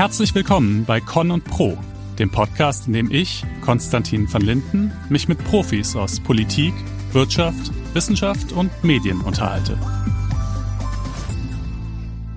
[0.00, 1.76] Herzlich willkommen bei Con und Pro,
[2.18, 6.72] dem Podcast, in dem ich, Konstantin van Linden, mich mit Profis aus Politik,
[7.12, 9.78] Wirtschaft, Wissenschaft und Medien unterhalte.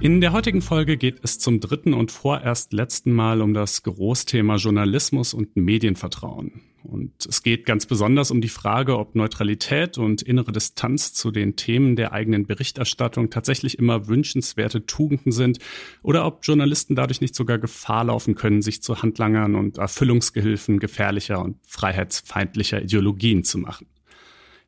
[0.04, 4.58] In der heutigen Folge geht es zum dritten und vorerst letzten Mal um das Großthema
[4.58, 6.60] Journalismus und Medienvertrauen.
[6.84, 11.56] Und es geht ganz besonders um die Frage, ob Neutralität und innere Distanz zu den
[11.56, 15.60] Themen der eigenen Berichterstattung tatsächlich immer wünschenswerte Tugenden sind
[16.02, 21.42] oder ob Journalisten dadurch nicht sogar Gefahr laufen können, sich zu Handlangern und Erfüllungsgehilfen gefährlicher
[21.42, 23.88] und freiheitsfeindlicher Ideologien zu machen.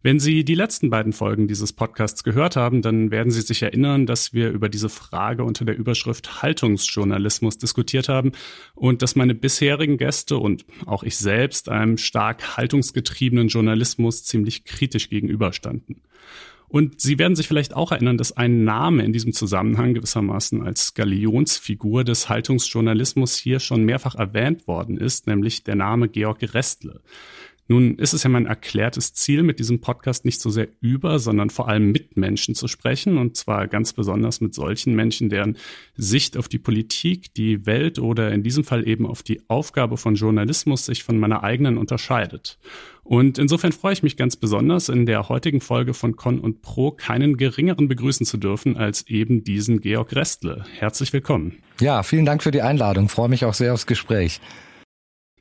[0.06, 4.06] Wenn Sie die letzten beiden Folgen dieses Podcasts gehört haben, dann werden Sie sich erinnern,
[4.06, 8.34] dass wir über diese Frage unter der Überschrift Haltungsjournalismus diskutiert haben
[8.76, 15.10] und dass meine bisherigen Gäste und auch ich selbst einem stark haltungsgetriebenen Journalismus ziemlich kritisch
[15.10, 16.04] gegenüberstanden.
[16.68, 20.94] Und Sie werden sich vielleicht auch erinnern, dass ein Name in diesem Zusammenhang gewissermaßen als
[20.94, 27.02] Galionsfigur des Haltungsjournalismus hier schon mehrfach erwähnt worden ist, nämlich der Name Georg Restle.
[27.68, 31.50] Nun ist es ja mein erklärtes Ziel, mit diesem Podcast nicht so sehr über, sondern
[31.50, 33.18] vor allem mit Menschen zu sprechen.
[33.18, 35.58] Und zwar ganz besonders mit solchen Menschen, deren
[35.96, 40.14] Sicht auf die Politik, die Welt oder in diesem Fall eben auf die Aufgabe von
[40.14, 42.60] Journalismus sich von meiner eigenen unterscheidet.
[43.04, 46.92] Und insofern freue ich mich ganz besonders, in der heutigen Folge von Con und Pro
[46.92, 50.66] keinen geringeren begrüßen zu dürfen als eben diesen Georg Restle.
[50.78, 51.58] Herzlich willkommen.
[51.80, 53.10] Ja, vielen Dank für die Einladung.
[53.10, 54.40] Freue mich auch sehr aufs Gespräch.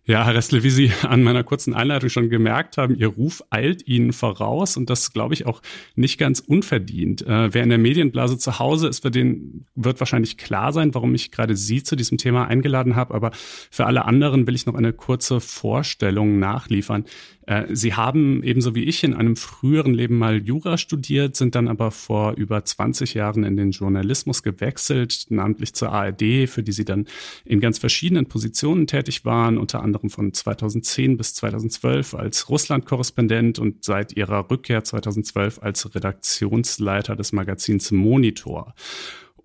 [0.07, 3.89] Ja, Herr Ressle, wie Sie an meiner kurzen Einleitung schon gemerkt haben, Ihr Ruf eilt
[3.89, 5.63] Ihnen voraus und das glaube ich auch
[5.95, 7.23] nicht ganz unverdient.
[7.23, 11.15] Äh, wer in der Medienblase zu Hause ist, für den wird wahrscheinlich klar sein, warum
[11.15, 13.15] ich gerade Sie zu diesem Thema eingeladen habe.
[13.15, 13.31] Aber
[13.71, 17.07] für alle anderen will ich noch eine kurze Vorstellung nachliefern.
[17.47, 21.69] Äh, Sie haben ebenso wie ich in einem früheren Leben mal Jura studiert, sind dann
[21.69, 26.85] aber vor über 20 Jahren in den Journalismus gewechselt, namentlich zur ARD, für die Sie
[26.85, 27.07] dann
[27.45, 33.85] in ganz verschiedenen Positionen tätig waren, unter anderem von 2010 bis 2012 als Russland-Korrespondent und
[33.85, 38.75] seit Ihrer Rückkehr 2012 als Redaktionsleiter des Magazins Monitor.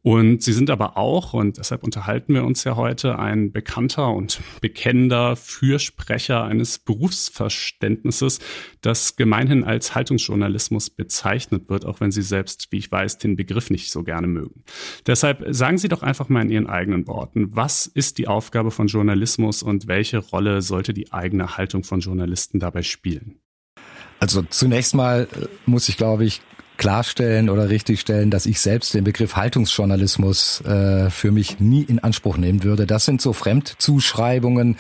[0.02, 4.40] Und sie sind aber auch, und deshalb unterhalten wir uns ja heute, ein bekannter und
[4.62, 8.40] bekennender Fürsprecher eines Berufsverständnisses,
[8.82, 13.70] das gemeinhin als Haltungsjournalismus bezeichnet wird, auch wenn Sie selbst, wie ich weiß, den Begriff
[13.70, 14.64] nicht so gerne mögen.
[15.06, 18.88] Deshalb sagen Sie doch einfach mal in Ihren eigenen Worten, was ist die Aufgabe von
[18.88, 23.40] Journalismus und welche Rolle sollte die eigene Haltung von Journalisten dabei spielen?
[24.20, 26.42] Also zunächst mal äh, muss ich, glaube ich,
[26.80, 32.38] klarstellen oder richtigstellen, dass ich selbst den Begriff Haltungsjournalismus äh, für mich nie in Anspruch
[32.38, 32.88] nehmen würde.
[32.88, 34.78] Das sind so Fremdzuschreibungen,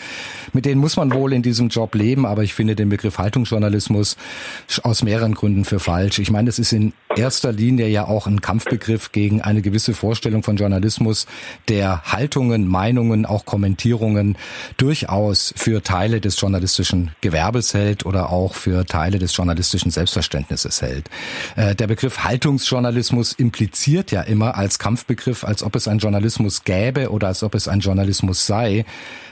[0.53, 4.15] mit denen muss man wohl in diesem Job leben, aber ich finde den Begriff Haltungsjournalismus
[4.81, 6.19] aus mehreren Gründen für falsch.
[6.19, 10.41] Ich meine, es ist in erster Linie ja auch ein Kampfbegriff gegen eine gewisse Vorstellung
[10.41, 11.27] von Journalismus,
[11.67, 14.37] der Haltungen, Meinungen, auch Kommentierungen
[14.77, 21.09] durchaus für Teile des journalistischen Gewerbes hält oder auch für Teile des journalistischen Selbstverständnisses hält.
[21.57, 27.11] Äh, der Begriff Haltungsjournalismus impliziert ja immer als Kampfbegriff, als ob es einen Journalismus gäbe
[27.11, 28.85] oder als ob es ein Journalismus sei,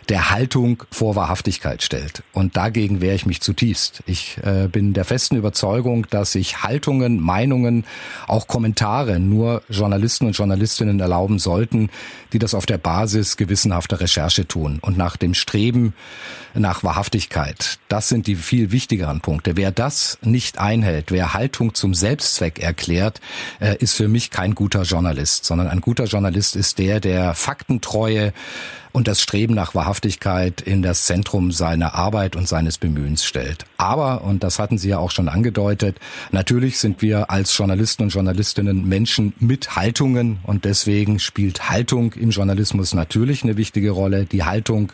[0.09, 2.23] der Haltung vor Wahrhaftigkeit stellt.
[2.31, 4.03] Und dagegen wehre ich mich zutiefst.
[4.05, 7.85] Ich äh, bin der festen Überzeugung, dass sich Haltungen, Meinungen,
[8.25, 11.89] auch Kommentare nur Journalisten und Journalistinnen erlauben sollten,
[12.33, 15.93] die das auf der Basis gewissenhafter Recherche tun und nach dem Streben
[16.53, 17.79] nach Wahrhaftigkeit.
[17.87, 19.57] Das sind die viel wichtigeren Punkte.
[19.57, 23.21] Wer das nicht einhält, wer Haltung zum Selbstzweck erklärt,
[23.59, 28.33] äh, ist für mich kein guter Journalist, sondern ein guter Journalist ist der, der Faktentreue
[28.97, 33.65] und das Streben nach Wahrhaftigkeit in das Zentrum seiner Arbeit und seines Bemühens stellt.
[33.77, 35.99] Aber, und das hatten Sie ja auch schon angedeutet,
[36.31, 42.31] natürlich sind wir als Journalisten und Journalistinnen Menschen mit Haltungen und deswegen spielt Haltung im
[42.31, 44.25] Journalismus natürlich eine wichtige Rolle.
[44.25, 44.91] Die Haltung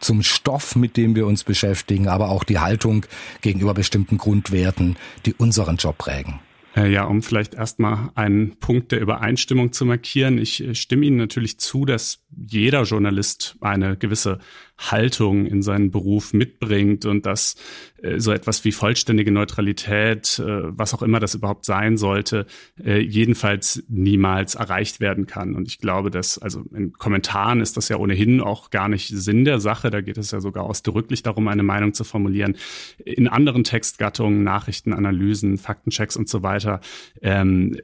[0.00, 3.06] zum Stoff, mit dem wir uns beschäftigen, aber auch die Haltung
[3.40, 6.40] gegenüber bestimmten Grundwerten, die unseren Job prägen.
[6.76, 10.38] Äh, ja, um vielleicht erstmal einen Punkt der Übereinstimmung zu markieren.
[10.38, 14.40] Ich äh, stimme Ihnen natürlich zu, dass jeder Journalist eine gewisse
[14.76, 17.54] Haltung in seinen Beruf mitbringt und dass
[18.02, 22.46] äh, so etwas wie vollständige Neutralität, äh, was auch immer das überhaupt sein sollte,
[22.82, 25.54] äh, jedenfalls niemals erreicht werden kann.
[25.54, 29.44] Und ich glaube, dass, also in Kommentaren ist das ja ohnehin auch gar nicht Sinn
[29.44, 29.90] der Sache.
[29.90, 32.56] Da geht es ja sogar ausdrücklich darum, eine Meinung zu formulieren.
[33.04, 36.80] In anderen Textgattungen, Nachrichtenanalysen, Faktenchecks und so weiter,
[37.22, 37.76] ähm,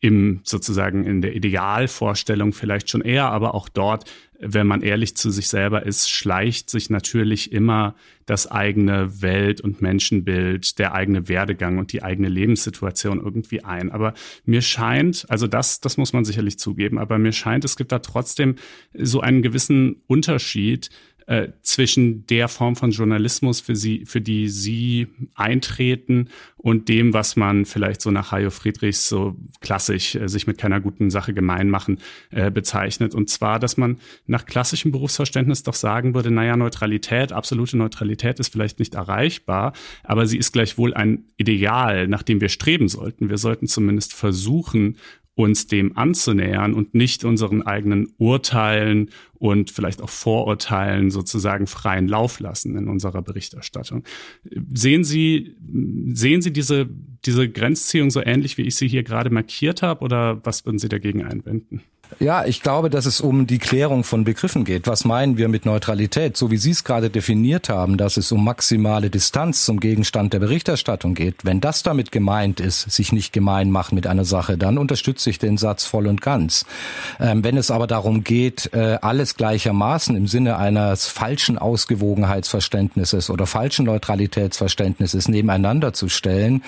[0.00, 4.04] im sozusagen in der Idealvorstellung vielleicht schon eher, aber auch dort
[4.40, 7.94] wenn man ehrlich zu sich selber ist, schleicht sich natürlich immer
[8.26, 13.90] das eigene Welt- und Menschenbild, der eigene Werdegang und die eigene Lebenssituation irgendwie ein.
[13.90, 17.92] Aber mir scheint, also das, das muss man sicherlich zugeben, aber mir scheint, es gibt
[17.92, 18.56] da trotzdem
[18.94, 20.90] so einen gewissen Unterschied
[21.26, 27.36] äh, zwischen der Form von Journalismus, für sie, für die Sie eintreten und dem, was
[27.36, 31.68] man vielleicht so nach Hajo Friedrichs so klassisch äh, sich mit keiner guten Sache gemein
[31.68, 31.98] machen
[32.30, 33.14] äh, bezeichnet.
[33.14, 38.52] Und zwar, dass man nach klassischem Berufsverständnis doch sagen würde, naja, Neutralität, absolute Neutralität ist
[38.52, 39.72] vielleicht nicht erreichbar,
[40.04, 43.28] aber sie ist gleichwohl ein Ideal, nach dem wir streben sollten.
[43.30, 44.96] Wir sollten zumindest versuchen,
[45.36, 52.40] uns dem anzunähern und nicht unseren eigenen Urteilen und vielleicht auch Vorurteilen sozusagen freien Lauf
[52.40, 54.02] lassen in unserer Berichterstattung.
[54.72, 55.54] Sehen Sie,
[56.14, 56.88] sehen Sie diese,
[57.26, 60.88] diese Grenzziehung so ähnlich, wie ich sie hier gerade markiert habe, oder was würden Sie
[60.88, 61.82] dagegen einwenden?
[62.18, 64.86] Ja, ich glaube, dass es um die Klärung von Begriffen geht.
[64.86, 66.36] Was meinen wir mit Neutralität?
[66.36, 70.38] So wie Sie es gerade definiert haben, dass es um maximale Distanz zum Gegenstand der
[70.38, 71.44] Berichterstattung geht.
[71.44, 75.38] Wenn das damit gemeint ist, sich nicht gemein machen mit einer Sache, dann unterstütze ich
[75.38, 76.64] den Satz voll und ganz.
[77.20, 83.46] Ähm, wenn es aber darum geht, äh, alles gleichermaßen im Sinne eines falschen Ausgewogenheitsverständnisses oder
[83.46, 86.62] falschen Neutralitätsverständnisses nebeneinander zu stellen,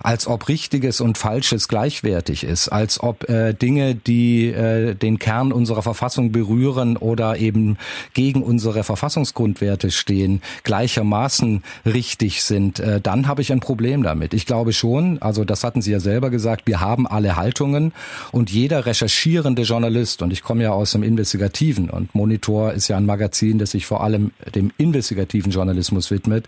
[0.00, 5.18] als ob Richtiges und Falsches gleichwertig ist, als ob äh, Dinge, die äh, äh, den
[5.18, 7.76] Kern unserer Verfassung berühren oder eben
[8.14, 14.34] gegen unsere Verfassungsgrundwerte stehen, gleichermaßen richtig sind, äh, dann habe ich ein Problem damit.
[14.34, 17.92] Ich glaube schon, also das hatten Sie ja selber gesagt, wir haben alle Haltungen
[18.32, 22.96] und jeder recherchierende Journalist, und ich komme ja aus dem Investigativen und Monitor ist ja
[22.96, 26.46] ein Magazin, das sich vor allem dem investigativen Journalismus widmet,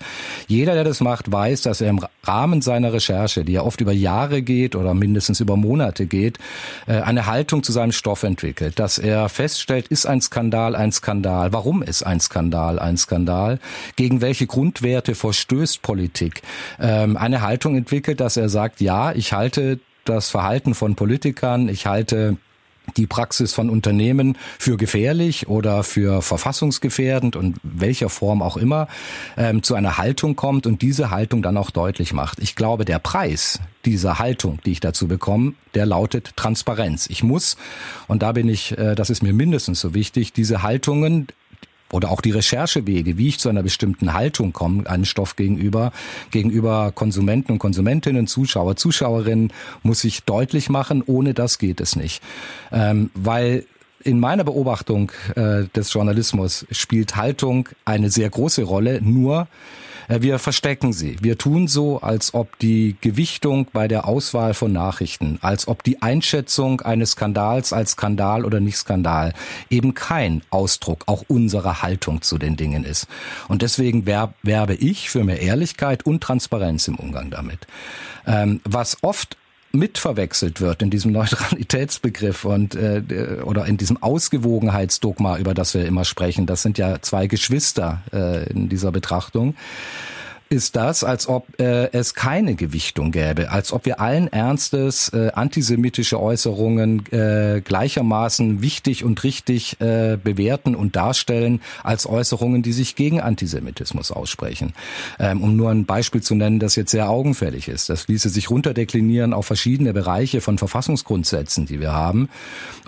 [0.48, 3.92] jeder, der das macht, weiß, dass er im Rahmen seiner Recherche, die ja oft über
[3.92, 6.38] Jahre geht oder mindestens über Monate geht,
[6.86, 10.90] äh, eine Haltung zu seinem Stoff Stoff entwickelt, dass er feststellt, ist ein Skandal ein
[10.90, 11.52] Skandal?
[11.52, 13.60] Warum ist ein Skandal ein Skandal?
[13.94, 16.42] Gegen welche Grundwerte verstößt Politik?
[16.80, 21.86] Ähm, eine Haltung entwickelt, dass er sagt, ja, ich halte das Verhalten von Politikern, ich
[21.86, 22.36] halte
[22.96, 28.88] die Praxis von Unternehmen für gefährlich oder für verfassungsgefährdend und welcher Form auch immer
[29.36, 32.40] ähm, zu einer Haltung kommt und diese Haltung dann auch deutlich macht.
[32.40, 37.08] Ich glaube, der Preis dieser Haltung, die ich dazu bekomme, der lautet Transparenz.
[37.08, 37.56] Ich muss,
[38.08, 41.28] und da bin ich, äh, das ist mir mindestens so wichtig, diese Haltungen
[41.92, 45.92] oder auch die Recherchewege, wie ich zu einer bestimmten Haltung komme, einem Stoff gegenüber,
[46.30, 49.52] gegenüber Konsumenten und Konsumentinnen, Zuschauer, Zuschauerinnen,
[49.82, 51.02] muss ich deutlich machen.
[51.04, 52.22] Ohne das geht es nicht.
[52.72, 53.64] Ähm, weil
[54.02, 59.46] in meiner Beobachtung äh, des Journalismus spielt Haltung eine sehr große Rolle, nur
[60.18, 61.16] wir verstecken sie.
[61.20, 66.02] Wir tun so, als ob die Gewichtung bei der Auswahl von Nachrichten, als ob die
[66.02, 69.32] Einschätzung eines Skandals als Skandal oder nicht Skandal
[69.70, 73.06] eben kein Ausdruck auch unserer Haltung zu den Dingen ist.
[73.46, 77.66] Und deswegen werbe ich für mehr Ehrlichkeit und Transparenz im Umgang damit.
[78.26, 79.36] Ähm, was oft
[79.72, 83.02] mitverwechselt wird in diesem Neutralitätsbegriff und äh,
[83.44, 86.46] oder in diesem Ausgewogenheitsdogma, über das wir immer sprechen.
[86.46, 89.54] Das sind ja zwei Geschwister äh, in dieser Betrachtung
[90.50, 95.30] ist das, als ob äh, es keine Gewichtung gäbe, als ob wir allen Ernstes äh,
[95.32, 102.96] antisemitische Äußerungen äh, gleichermaßen wichtig und richtig äh, bewerten und darstellen als Äußerungen, die sich
[102.96, 104.72] gegen Antisemitismus aussprechen.
[105.20, 107.88] Ähm, um nur ein Beispiel zu nennen, das jetzt sehr augenfällig ist.
[107.88, 112.28] Das ließe sich runterdeklinieren auf verschiedene Bereiche von Verfassungsgrundsätzen, die wir haben.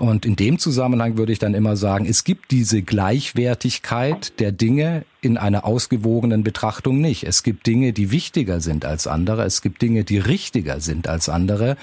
[0.00, 5.04] Und in dem Zusammenhang würde ich dann immer sagen, es gibt diese Gleichwertigkeit der Dinge
[5.22, 7.24] in einer ausgewogenen Betrachtung nicht.
[7.24, 9.44] Es gibt Dinge, die wichtiger sind als andere.
[9.44, 11.76] Es gibt Dinge, die richtiger sind als andere.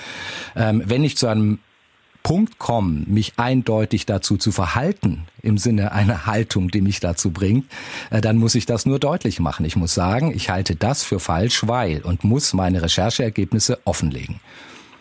[0.55, 1.60] Ähm, wenn ich zu einem
[2.22, 7.65] Punkt komme, mich eindeutig dazu zu verhalten, im Sinne einer Haltung, die mich dazu bringt,
[8.12, 9.65] äh, dann muss ich das nur deutlich machen.
[9.65, 14.41] Ich muss sagen, ich halte das für falsch, weil und muss meine Rechercheergebnisse offenlegen.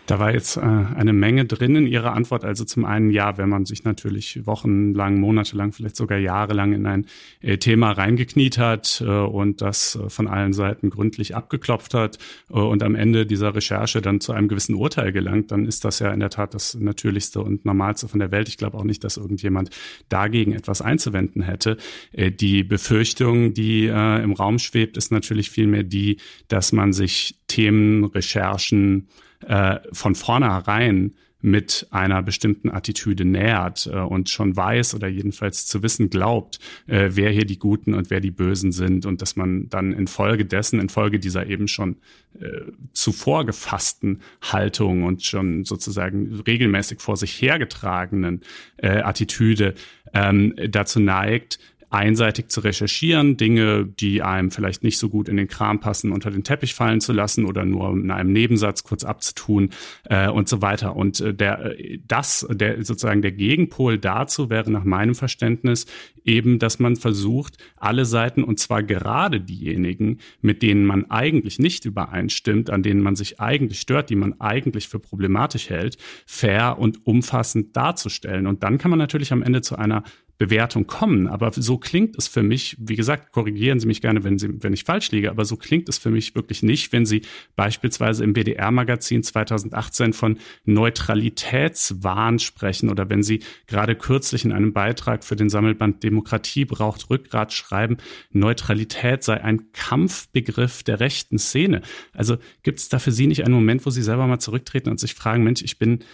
[0.08, 2.42] Da war jetzt äh, eine Menge drin in Ihrer Antwort.
[2.42, 7.06] Also zum einen, ja, wenn man sich natürlich wochenlang, monatelang, vielleicht sogar jahrelang in ein
[7.42, 12.16] äh, Thema reingekniet hat äh, und das äh, von allen Seiten gründlich abgeklopft hat
[12.48, 15.98] äh, und am Ende dieser Recherche dann zu einem gewissen Urteil gelangt, dann ist das
[15.98, 18.48] ja in der Tat das Natürlichste und Normalste von der Welt.
[18.48, 19.68] Ich glaube auch nicht, dass irgendjemand
[20.08, 21.76] dagegen etwas einzuwenden hätte.
[22.12, 26.16] Äh, die Befürchtung, die im Raum schwebt, ist natürlich vielmehr die,
[26.48, 29.08] dass man sich Themen, Recherchen,
[29.46, 35.82] äh, von vornherein mit einer bestimmten Attitüde nähert äh, und schon weiß oder jedenfalls zu
[35.82, 39.68] wissen glaubt, äh, wer hier die Guten und wer die Bösen sind und dass man
[39.68, 41.96] dann infolge dessen, infolge dieser eben schon
[42.40, 42.46] äh,
[42.92, 48.40] zuvor gefassten Haltung und schon sozusagen regelmäßig vor sich hergetragenen
[48.78, 49.74] äh, Attitüde
[50.14, 55.48] ähm, dazu neigt, einseitig zu recherchieren, Dinge, die einem vielleicht nicht so gut in den
[55.48, 59.70] Kram passen, unter den Teppich fallen zu lassen oder nur in einem Nebensatz kurz abzutun
[60.04, 60.96] äh, und so weiter.
[60.96, 65.86] Und äh, der, äh, das, der sozusagen der Gegenpol dazu wäre nach meinem Verständnis
[66.24, 71.86] eben, dass man versucht, alle Seiten und zwar gerade diejenigen, mit denen man eigentlich nicht
[71.86, 77.06] übereinstimmt, an denen man sich eigentlich stört, die man eigentlich für problematisch hält, fair und
[77.06, 78.46] umfassend darzustellen.
[78.46, 80.02] Und dann kann man natürlich am Ende zu einer
[80.38, 81.26] Bewertung kommen.
[81.26, 84.72] Aber so klingt es für mich, wie gesagt, korrigieren Sie mich gerne, wenn, Sie, wenn
[84.72, 87.22] ich falsch liege, aber so klingt es für mich wirklich nicht, wenn Sie
[87.56, 95.24] beispielsweise im BDR-Magazin 2018 von Neutralitätswahn sprechen oder wenn Sie gerade kürzlich in einem Beitrag
[95.24, 97.96] für den Sammelband Demokratie braucht Rückgrat schreiben,
[98.30, 101.82] Neutralität sei ein Kampfbegriff der rechten Szene.
[102.12, 105.00] Also gibt es da für Sie nicht einen Moment, wo Sie selber mal zurücktreten und
[105.00, 106.04] sich fragen, Mensch, ich bin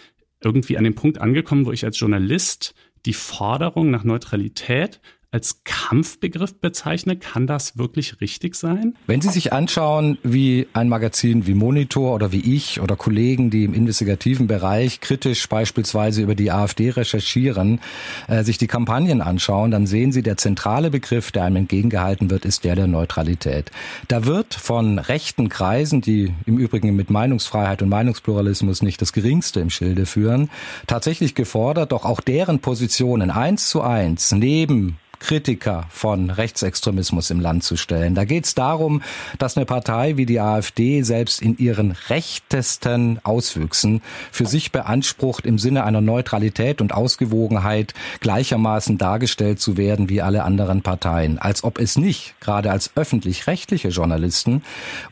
[0.41, 2.73] irgendwie an dem Punkt angekommen, wo ich als Journalist
[3.05, 4.99] die Forderung nach Neutralität
[5.35, 7.17] als Kampfbegriff bezeichne.
[7.17, 8.95] Kann das wirklich richtig sein?
[9.05, 13.65] Wenn Sie sich anschauen, wie ein Magazin wie Monitor oder wie ich oder Kollegen, die
[13.65, 17.81] im investigativen Bereich kritisch beispielsweise über die AfD recherchieren,
[18.29, 22.45] äh, sich die Kampagnen anschauen, dann sehen Sie, der zentrale Begriff, der einem entgegengehalten wird,
[22.45, 23.71] ist der der Neutralität.
[24.07, 29.59] Da wird von rechten Kreisen, die im Übrigen mit Meinungsfreiheit und Meinungspluralismus nicht das geringste
[29.59, 30.49] im Schilde führen,
[30.87, 37.63] tatsächlich gefordert, doch auch deren Positionen eins zu eins neben Kritiker von Rechtsextremismus im Land
[37.63, 38.13] zu stellen.
[38.13, 39.01] Da geht es darum,
[39.39, 45.57] dass eine Partei wie die AfD selbst in ihren rechtesten Auswüchsen für sich beansprucht, im
[45.57, 51.39] Sinne einer Neutralität und Ausgewogenheit gleichermaßen dargestellt zu werden wie alle anderen Parteien.
[51.39, 54.61] Als ob es nicht, gerade als öffentlich-rechtliche Journalisten,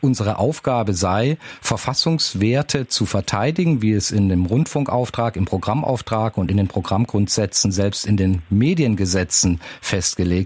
[0.00, 6.56] unsere Aufgabe sei, Verfassungswerte zu verteidigen, wie es in dem Rundfunkauftrag, im Programmauftrag und in
[6.56, 10.03] den Programmgrundsätzen, selbst in den Mediengesetzen festgelegt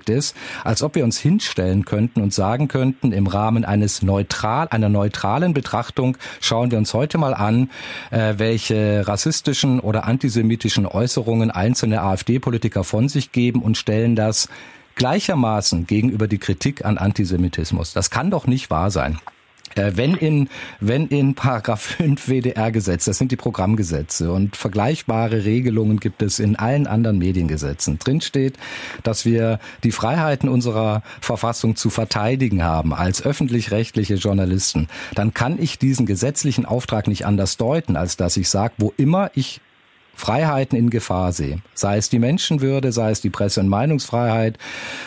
[0.09, 4.89] ist, als ob wir uns hinstellen könnten und sagen könnten, im Rahmen eines neutral, einer
[4.89, 7.71] neutralen Betrachtung schauen wir uns heute mal an,
[8.11, 14.49] äh, welche rassistischen oder antisemitischen Äußerungen einzelne AfD-Politiker von sich geben und stellen das
[14.95, 17.93] gleichermaßen gegenüber die Kritik an Antisemitismus.
[17.93, 19.19] Das kann doch nicht wahr sein.
[19.79, 20.49] Äh, wenn in,
[20.81, 26.57] wenn in Paragraph 5 WDR-Gesetz, das sind die Programmgesetze und vergleichbare Regelungen gibt es in
[26.57, 28.59] allen anderen Mediengesetzen, drin steht,
[29.05, 35.79] dass wir die Freiheiten unserer Verfassung zu verteidigen haben als öffentlich-rechtliche Journalisten, dann kann ich
[35.79, 39.61] diesen gesetzlichen Auftrag nicht anders deuten, als dass ich sage, wo immer ich
[40.19, 44.59] Freiheiten in Gefahr sehe, sei es die Menschenwürde, sei es die Presse- und Meinungsfreiheit,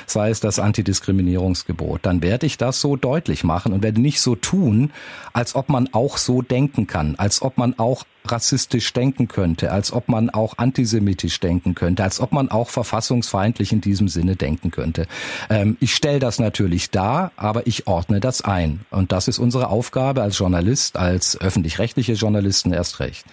[0.05, 4.35] sei es das Antidiskriminierungsgebot, dann werde ich das so deutlich machen und werde nicht so
[4.35, 4.91] tun,
[5.33, 9.91] als ob man auch so denken kann, als ob man auch rassistisch denken könnte, als
[9.91, 14.71] ob man auch antisemitisch denken könnte, als ob man auch verfassungsfeindlich in diesem Sinne denken
[14.71, 15.07] könnte.
[15.49, 18.81] Ähm, ich stelle das natürlich dar, aber ich ordne das ein.
[18.91, 23.25] Und das ist unsere Aufgabe als Journalist, als öffentlich-rechtliche Journalisten erst recht.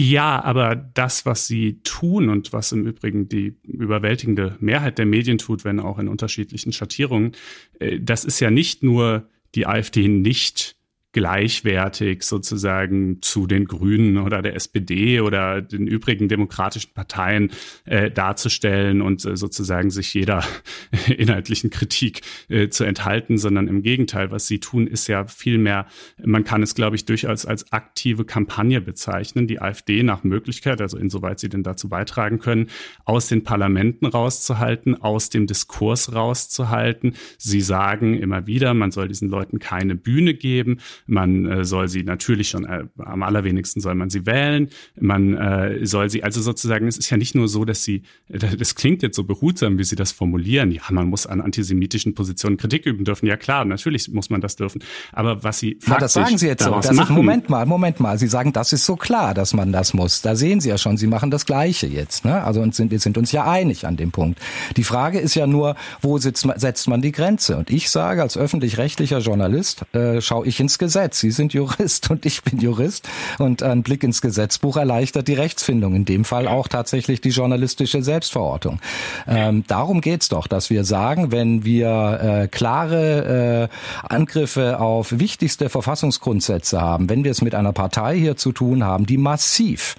[0.00, 5.38] Ja, aber das, was sie tun und was im Übrigen die überwältigende Mehrheit der Medien
[5.38, 7.32] tut, wenn auch in unterschiedlichen Schattierungen,
[7.80, 10.77] äh, das ist ja nicht nur die AfD nicht
[11.12, 17.50] gleichwertig sozusagen zu den Grünen oder der SPD oder den übrigen demokratischen Parteien
[17.86, 20.44] äh, darzustellen und äh, sozusagen sich jeder
[21.08, 25.86] inhaltlichen Kritik äh, zu enthalten, sondern im Gegenteil, was sie tun, ist ja vielmehr,
[26.22, 30.98] man kann es, glaube ich, durchaus als aktive Kampagne bezeichnen, die AfD nach Möglichkeit, also
[30.98, 32.66] insoweit sie denn dazu beitragen können,
[33.06, 37.14] aus den Parlamenten rauszuhalten, aus dem Diskurs rauszuhalten.
[37.38, 40.78] Sie sagen immer wieder, man soll diesen Leuten keine Bühne geben.
[41.08, 44.68] Man äh, soll sie natürlich schon, äh, am allerwenigsten soll man sie wählen.
[45.00, 48.74] Man äh, soll sie, also sozusagen, es ist ja nicht nur so, dass sie, das
[48.74, 50.70] klingt jetzt so behutsam, wie sie das formulieren.
[50.70, 53.26] Ja, man muss an antisemitischen Positionen Kritik üben dürfen.
[53.26, 54.84] Ja klar, natürlich muss man das dürfen.
[55.12, 56.70] Aber was sie faktisch Na, das sagen Sie jetzt so.
[56.70, 58.18] Das machen, ist, Moment mal, Moment mal.
[58.18, 60.20] Sie sagen, das ist so klar, dass man das muss.
[60.20, 62.26] Da sehen Sie ja schon, Sie machen das Gleiche jetzt.
[62.26, 62.44] Ne?
[62.44, 64.38] Also und sind, wir sind uns ja einig an dem Punkt.
[64.76, 67.56] Die Frage ist ja nur, wo sitzt, setzt man die Grenze?
[67.56, 70.97] Und ich sage, als öffentlich-rechtlicher Journalist äh, schaue ich ins Gesetz.
[71.14, 75.94] Sie sind Jurist und ich bin Jurist und ein Blick ins Gesetzbuch erleichtert die Rechtsfindung,
[75.94, 78.80] in dem Fall auch tatsächlich die journalistische Selbstverortung.
[79.26, 85.68] Ähm, darum geht's doch, dass wir sagen, wenn wir äh, klare äh, Angriffe auf wichtigste
[85.68, 89.94] Verfassungsgrundsätze haben, wenn wir es mit einer Partei hier zu tun haben, die massiv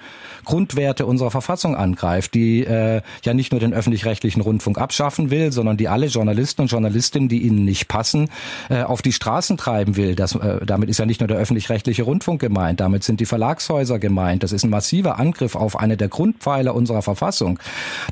[0.45, 5.77] Grundwerte unserer Verfassung angreift, die äh, ja nicht nur den öffentlich-rechtlichen Rundfunk abschaffen will, sondern
[5.77, 8.29] die alle Journalisten und Journalistinnen, die ihnen nicht passen,
[8.69, 10.15] äh, auf die Straßen treiben will.
[10.15, 13.99] Das, äh, damit ist ja nicht nur der öffentlich-rechtliche Rundfunk gemeint, damit sind die Verlagshäuser
[13.99, 14.43] gemeint.
[14.43, 17.59] Das ist ein massiver Angriff auf eine der Grundpfeiler unserer Verfassung.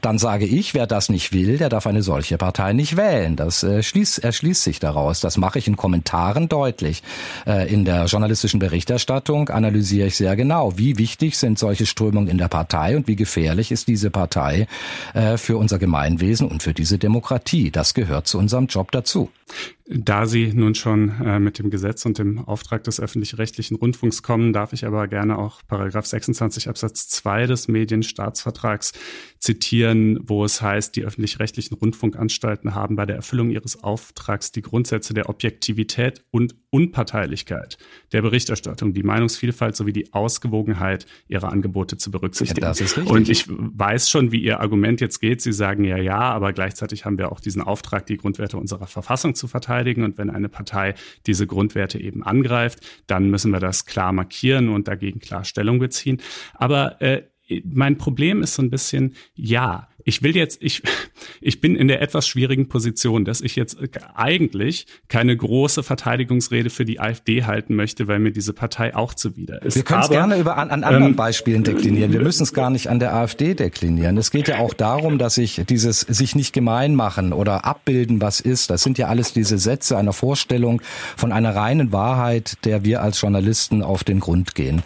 [0.01, 3.35] Dann sage ich, wer das nicht will, der darf eine solche Partei nicht wählen.
[3.35, 5.19] Das äh, schließt, erschließt sich daraus.
[5.19, 7.03] Das mache ich in Kommentaren deutlich.
[7.45, 12.39] Äh, in der journalistischen Berichterstattung analysiere ich sehr genau, wie wichtig sind solche Strömungen in
[12.39, 14.65] der Partei und wie gefährlich ist diese Partei
[15.13, 17.69] äh, für unser Gemeinwesen und für diese Demokratie.
[17.69, 19.29] Das gehört zu unserem Job dazu.
[19.89, 24.51] Da Sie nun schon äh, mit dem Gesetz und dem Auftrag des öffentlich-rechtlichen Rundfunks kommen,
[24.51, 28.91] darf ich aber gerne auch Paragraph 26 Absatz 2 des Medienstaatsvertrags
[29.39, 35.13] zitieren, wo es heißt, die öffentlich-rechtlichen Rundfunkanstalten haben bei der Erfüllung ihres Auftrags die Grundsätze
[35.13, 37.77] der Objektivität und Unparteilichkeit
[38.11, 42.61] der Berichterstattung, die Meinungsvielfalt sowie die Ausgewogenheit ihrer Angebote zu berücksichtigen.
[42.61, 43.15] Ja, das ist richtig.
[43.15, 45.41] Und ich weiß schon, wie Ihr Argument jetzt geht.
[45.41, 49.33] Sie sagen ja, ja, aber gleichzeitig haben wir auch diesen Auftrag, die Grundwerte unserer Verfassung
[49.33, 49.76] zu verteidigen.
[50.03, 54.87] Und wenn eine Partei diese Grundwerte eben angreift, dann müssen wir das klar markieren und
[54.87, 56.21] dagegen klar Stellung beziehen.
[56.53, 57.23] Aber äh,
[57.63, 60.83] mein Problem ist so ein bisschen, ja, ich will jetzt, ich,
[61.41, 63.77] ich bin in der etwas schwierigen Position, dass ich jetzt
[64.15, 69.61] eigentlich keine große Verteidigungsrede für die AfD halten möchte, weil mir diese Partei auch zuwider
[69.63, 69.75] ist.
[69.75, 72.13] Wir können es gerne über, an, an anderen ähm, Beispielen deklinieren.
[72.13, 74.17] Wir müssen es gar nicht an der AfD deklinieren.
[74.17, 78.39] Es geht ja auch darum, dass ich dieses sich nicht gemein machen oder abbilden, was
[78.39, 78.69] ist.
[78.69, 80.81] Das sind ja alles diese Sätze einer Vorstellung
[81.17, 84.83] von einer reinen Wahrheit, der wir als Journalisten auf den Grund gehen.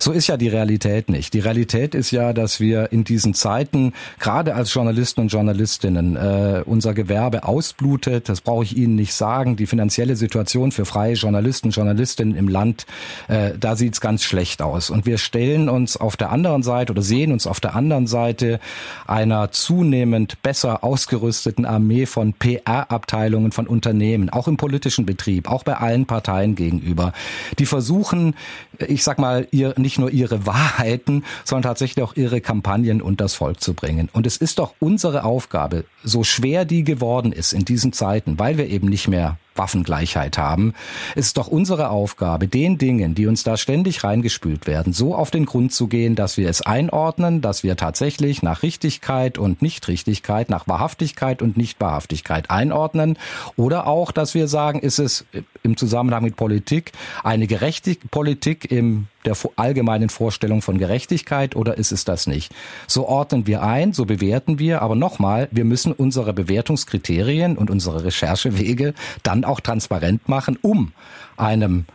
[0.00, 1.32] So ist ja die Realität nicht.
[1.32, 6.16] Die Realität ist ja, dass wir in diesen Zeiten gerade als als Journalisten und Journalistinnen.
[6.16, 9.56] Äh, unser Gewerbe ausblutet, das brauche ich Ihnen nicht sagen.
[9.56, 12.86] Die finanzielle Situation für freie Journalisten und Journalistinnen im Land,
[13.28, 14.88] äh, da sieht's ganz schlecht aus.
[14.88, 18.58] Und wir stellen uns auf der anderen Seite oder sehen uns auf der anderen Seite
[19.06, 25.76] einer zunehmend besser ausgerüsteten Armee von PR-Abteilungen von Unternehmen, auch im politischen Betrieb, auch bei
[25.76, 27.12] allen Parteien gegenüber,
[27.58, 28.34] die versuchen,
[28.78, 33.60] ich sag mal, ihr, nicht nur ihre Wahrheiten, sondern tatsächlich auch ihre Kampagnen unters Volk
[33.60, 34.08] zu bringen.
[34.12, 38.58] Und es ist doch unsere Aufgabe, so schwer die geworden ist in diesen Zeiten, weil
[38.58, 40.74] wir eben nicht mehr Waffengleichheit haben.
[41.14, 45.30] Es ist doch unsere Aufgabe, den Dingen, die uns da ständig reingespült werden, so auf
[45.30, 50.50] den Grund zu gehen, dass wir es einordnen, dass wir tatsächlich nach Richtigkeit und Nichtrichtigkeit,
[50.50, 53.18] nach Wahrhaftigkeit und Nichtwahrhaftigkeit einordnen
[53.56, 55.24] oder auch, dass wir sagen, ist es
[55.62, 61.92] im Zusammenhang mit Politik eine gerechte Politik im der allgemeinen Vorstellung von Gerechtigkeit oder ist
[61.92, 62.52] es das nicht?
[62.86, 68.04] So ordnen wir ein, so bewerten wir, aber nochmal, wir müssen unsere Bewertungskriterien und unsere
[68.04, 70.92] Recherchewege dann auch transparent machen, um
[71.36, 71.86] einem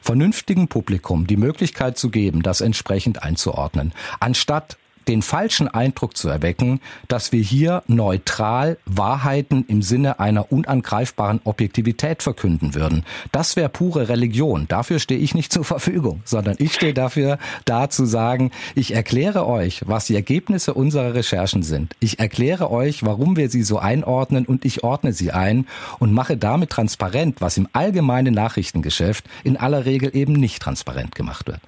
[0.00, 4.76] vernünftigen Publikum die Möglichkeit zu geben, das entsprechend einzuordnen, anstatt
[5.08, 12.22] den falschen Eindruck zu erwecken, dass wir hier neutral Wahrheiten im Sinne einer unangreifbaren Objektivität
[12.22, 13.04] verkünden würden.
[13.32, 14.66] Das wäre pure Religion.
[14.68, 19.46] Dafür stehe ich nicht zur Verfügung, sondern ich stehe dafür da zu sagen, ich erkläre
[19.46, 21.94] euch, was die Ergebnisse unserer Recherchen sind.
[22.00, 25.66] Ich erkläre euch, warum wir sie so einordnen und ich ordne sie ein
[25.98, 31.46] und mache damit transparent, was im allgemeinen Nachrichtengeschäft in aller Regel eben nicht transparent gemacht
[31.46, 31.60] wird.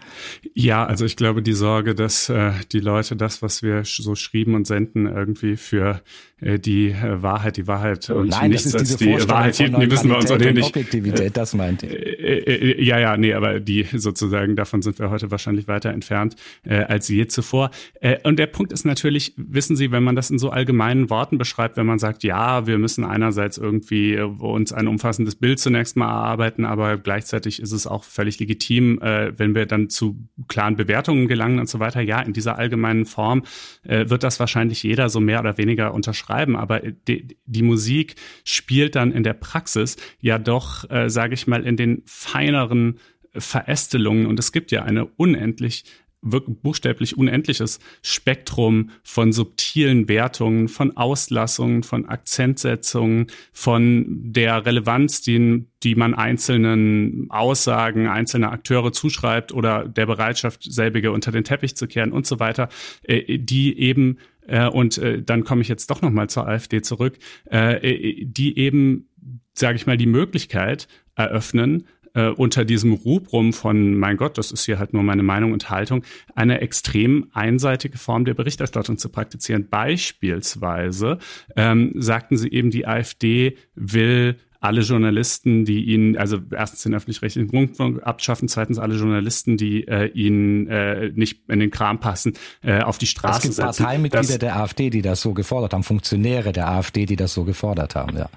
[0.54, 4.54] Ja, also ich glaube, die Sorge, dass äh, die Leute das, was wir so schrieben
[4.54, 6.00] und senden, irgendwie für
[6.40, 9.56] äh, die äh, Wahrheit, die Wahrheit und Nein, nichts das ist diese als die Wahrheit
[9.56, 10.62] hielten, die müssen wir uns auch nicht.
[10.62, 11.90] Objektivität, das meint ihr.
[11.90, 16.76] Äh, ja, ja, nee, aber die sozusagen, davon sind wir heute wahrscheinlich weiter entfernt äh,
[16.76, 17.70] als je zuvor.
[18.00, 21.38] Äh, und der Punkt ist natürlich, wissen Sie, wenn man das in so allgemeinen Worten
[21.38, 26.08] beschreibt, wenn man sagt, ja, wir müssen einerseits irgendwie uns ein umfassendes Bild zunächst mal
[26.08, 30.16] erarbeiten, aber gleichzeitig ist es auch völlig legitim, äh, wenn wir dann zu
[30.48, 32.02] klaren Bewertungen gelangen und so weiter.
[32.02, 33.44] Ja, in dieser allgemeinen Form
[33.84, 36.54] äh, wird das wahrscheinlich jeder so mehr oder weniger unterschreiben.
[36.54, 41.64] Aber die, die Musik spielt dann in der Praxis ja doch, äh, sage ich mal,
[41.64, 42.98] in den feineren
[43.32, 44.26] Verästelungen.
[44.26, 45.84] Und es gibt ja eine unendlich
[46.26, 55.94] buchstäblich unendliches Spektrum von subtilen Wertungen, von Auslassungen, von Akzentsetzungen, von der Relevanz, die, die
[55.94, 62.12] man einzelnen Aussagen einzelner Akteure zuschreibt oder der Bereitschaft, selbige unter den Teppich zu kehren
[62.12, 62.68] und so weiter,
[63.02, 66.82] äh, die eben äh, und äh, dann komme ich jetzt doch noch mal zur AfD
[66.82, 67.18] zurück,
[67.50, 69.08] die eben,
[69.54, 71.86] sage ich mal, die Möglichkeit eröffnen,
[72.16, 75.70] äh, unter diesem Rubrum von, mein Gott, das ist hier halt nur meine Meinung und
[75.70, 76.02] Haltung,
[76.34, 79.68] eine extrem einseitige Form der Berichterstattung zu praktizieren.
[79.68, 81.18] Beispielsweise
[81.54, 87.50] ähm, sagten sie eben, die AfD will alle Journalisten, die ihn, also erstens den öffentlich-rechtlichen
[87.50, 92.80] Rundfunk abschaffen, zweitens alle Journalisten, die äh, ihn äh, nicht in den Kram passen, äh,
[92.80, 93.68] auf die Straße setzen.
[93.68, 97.34] Es gibt Parteimitglieder der AfD, die das so gefordert haben, Funktionäre der AfD, die das
[97.34, 98.30] so gefordert haben, ja.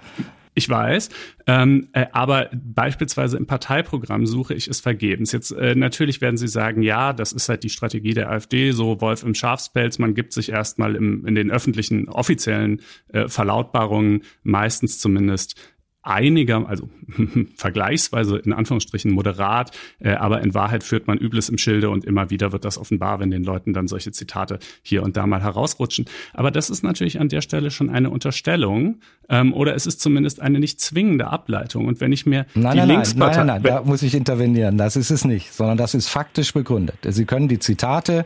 [0.59, 1.07] Ich weiß,
[1.47, 5.31] ähm, äh, aber beispielsweise im Parteiprogramm suche ich es vergebens.
[5.31, 8.99] Jetzt äh, natürlich werden Sie sagen, ja, das ist halt die Strategie der AfD, so
[8.99, 15.55] Wolf im Schafspelz, man gibt sich erstmal in den öffentlichen, offiziellen äh, Verlautbarungen meistens zumindest
[16.01, 16.89] einiger, also
[17.55, 22.29] vergleichsweise in Anführungsstrichen moderat, äh, aber in Wahrheit führt man Übles im Schilde und immer
[22.29, 26.05] wieder wird das offenbar, wenn den Leuten dann solche Zitate hier und da mal herausrutschen.
[26.33, 30.41] Aber das ist natürlich an der Stelle schon eine Unterstellung ähm, oder es ist zumindest
[30.41, 31.85] eine nicht zwingende Ableitung.
[31.85, 33.37] Und wenn ich mir nein, die nein, Linkspartei...
[33.37, 34.77] Nein, nein, nein, da muss ich intervenieren.
[34.77, 36.97] Das ist es nicht, sondern das ist faktisch begründet.
[37.07, 38.25] Sie können die Zitate,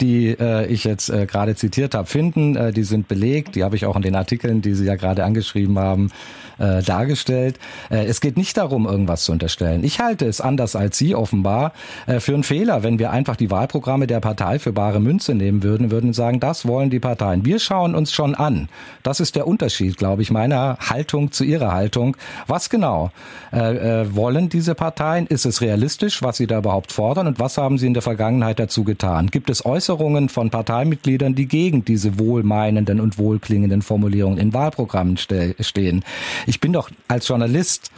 [0.00, 2.56] die äh, ich jetzt äh, gerade zitiert habe, finden.
[2.56, 3.56] Äh, die sind belegt.
[3.56, 6.10] Die habe ich auch in den Artikeln, die Sie ja gerade angeschrieben haben,
[6.58, 7.58] äh, dargestellt.
[7.90, 9.84] Äh, es geht nicht darum, irgendwas zu unterstellen.
[9.84, 11.72] Ich halte es anders als Sie offenbar
[12.06, 15.62] äh, für einen Fehler, wenn wir einfach die Wahlprogramme der Partei für bare Münze nehmen
[15.62, 17.44] würden, würden sagen, das wollen die Parteien.
[17.44, 18.68] Wir schauen uns schon an.
[19.02, 22.16] Das ist der Unterschied, glaube ich, meiner Haltung zu Ihrer Haltung.
[22.46, 23.10] Was genau
[23.52, 25.26] äh, äh, wollen diese Parteien?
[25.26, 27.26] Ist es realistisch, was sie da überhaupt fordern?
[27.26, 29.28] Und was haben sie in der Vergangenheit dazu getan?
[29.28, 35.54] Gibt es Äußerungen von Parteimitgliedern, die gegen diese wohlmeinenden und wohlklingenden Formulierungen in Wahlprogrammen ste
[35.60, 36.04] stehen?
[36.46, 37.90] Ich bin doch als Journalist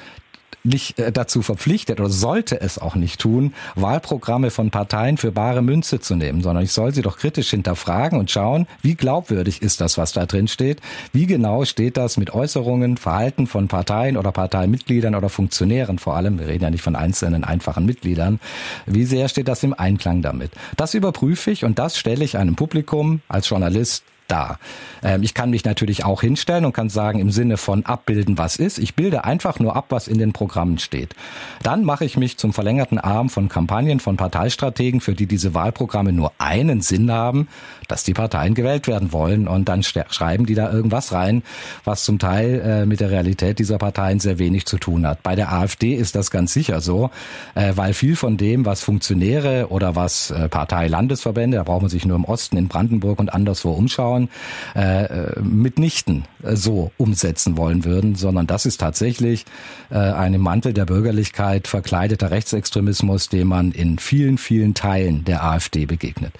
[0.66, 5.62] nicht äh, dazu verpflichtet oder sollte es auch nicht tun, Wahlprogramme von Parteien für bare
[5.62, 9.80] Münze zu nehmen, sondern ich soll sie doch kritisch hinterfragen und schauen, wie glaubwürdig ist
[9.80, 10.80] das, was da drin steht,
[11.12, 16.38] wie genau steht das mit Äußerungen, Verhalten von Parteien oder Parteimitgliedern oder Funktionären vor allem,
[16.38, 18.40] wir reden ja nicht von einzelnen einfachen Mitgliedern,
[18.86, 20.50] wie sehr steht das im Einklang damit.
[20.76, 24.58] Das überprüfe ich und das stelle ich einem Publikum als Journalist da.
[25.02, 28.56] Ähm, ich kann mich natürlich auch hinstellen und kann sagen, im Sinne von abbilden, was
[28.56, 28.78] ist.
[28.78, 31.14] Ich bilde einfach nur ab, was in den Programmen steht.
[31.62, 36.12] Dann mache ich mich zum verlängerten Arm von Kampagnen, von Parteistrategen, für die diese Wahlprogramme
[36.12, 37.48] nur einen Sinn haben,
[37.88, 39.48] dass die Parteien gewählt werden wollen.
[39.48, 41.42] Und dann schreiben die da irgendwas rein,
[41.84, 45.22] was zum Teil äh, mit der Realität dieser Parteien sehr wenig zu tun hat.
[45.22, 47.10] Bei der AfD ist das ganz sicher so,
[47.54, 52.04] äh, weil viel von dem, was Funktionäre oder was äh, Parteilandesverbände, da braucht man sich
[52.04, 54.28] nur im Osten, in Brandenburg und anderswo umschauen, Zuschauern
[54.74, 59.44] äh, äh, mitnichten äh, so umsetzen wollen würden, sondern das ist tatsächlich
[59.90, 65.86] äh, einem Mantel der Bürgerlichkeit verkleideter Rechtsextremismus, dem man in vielen, vielen Teilen der AfD
[65.86, 66.32] begegnet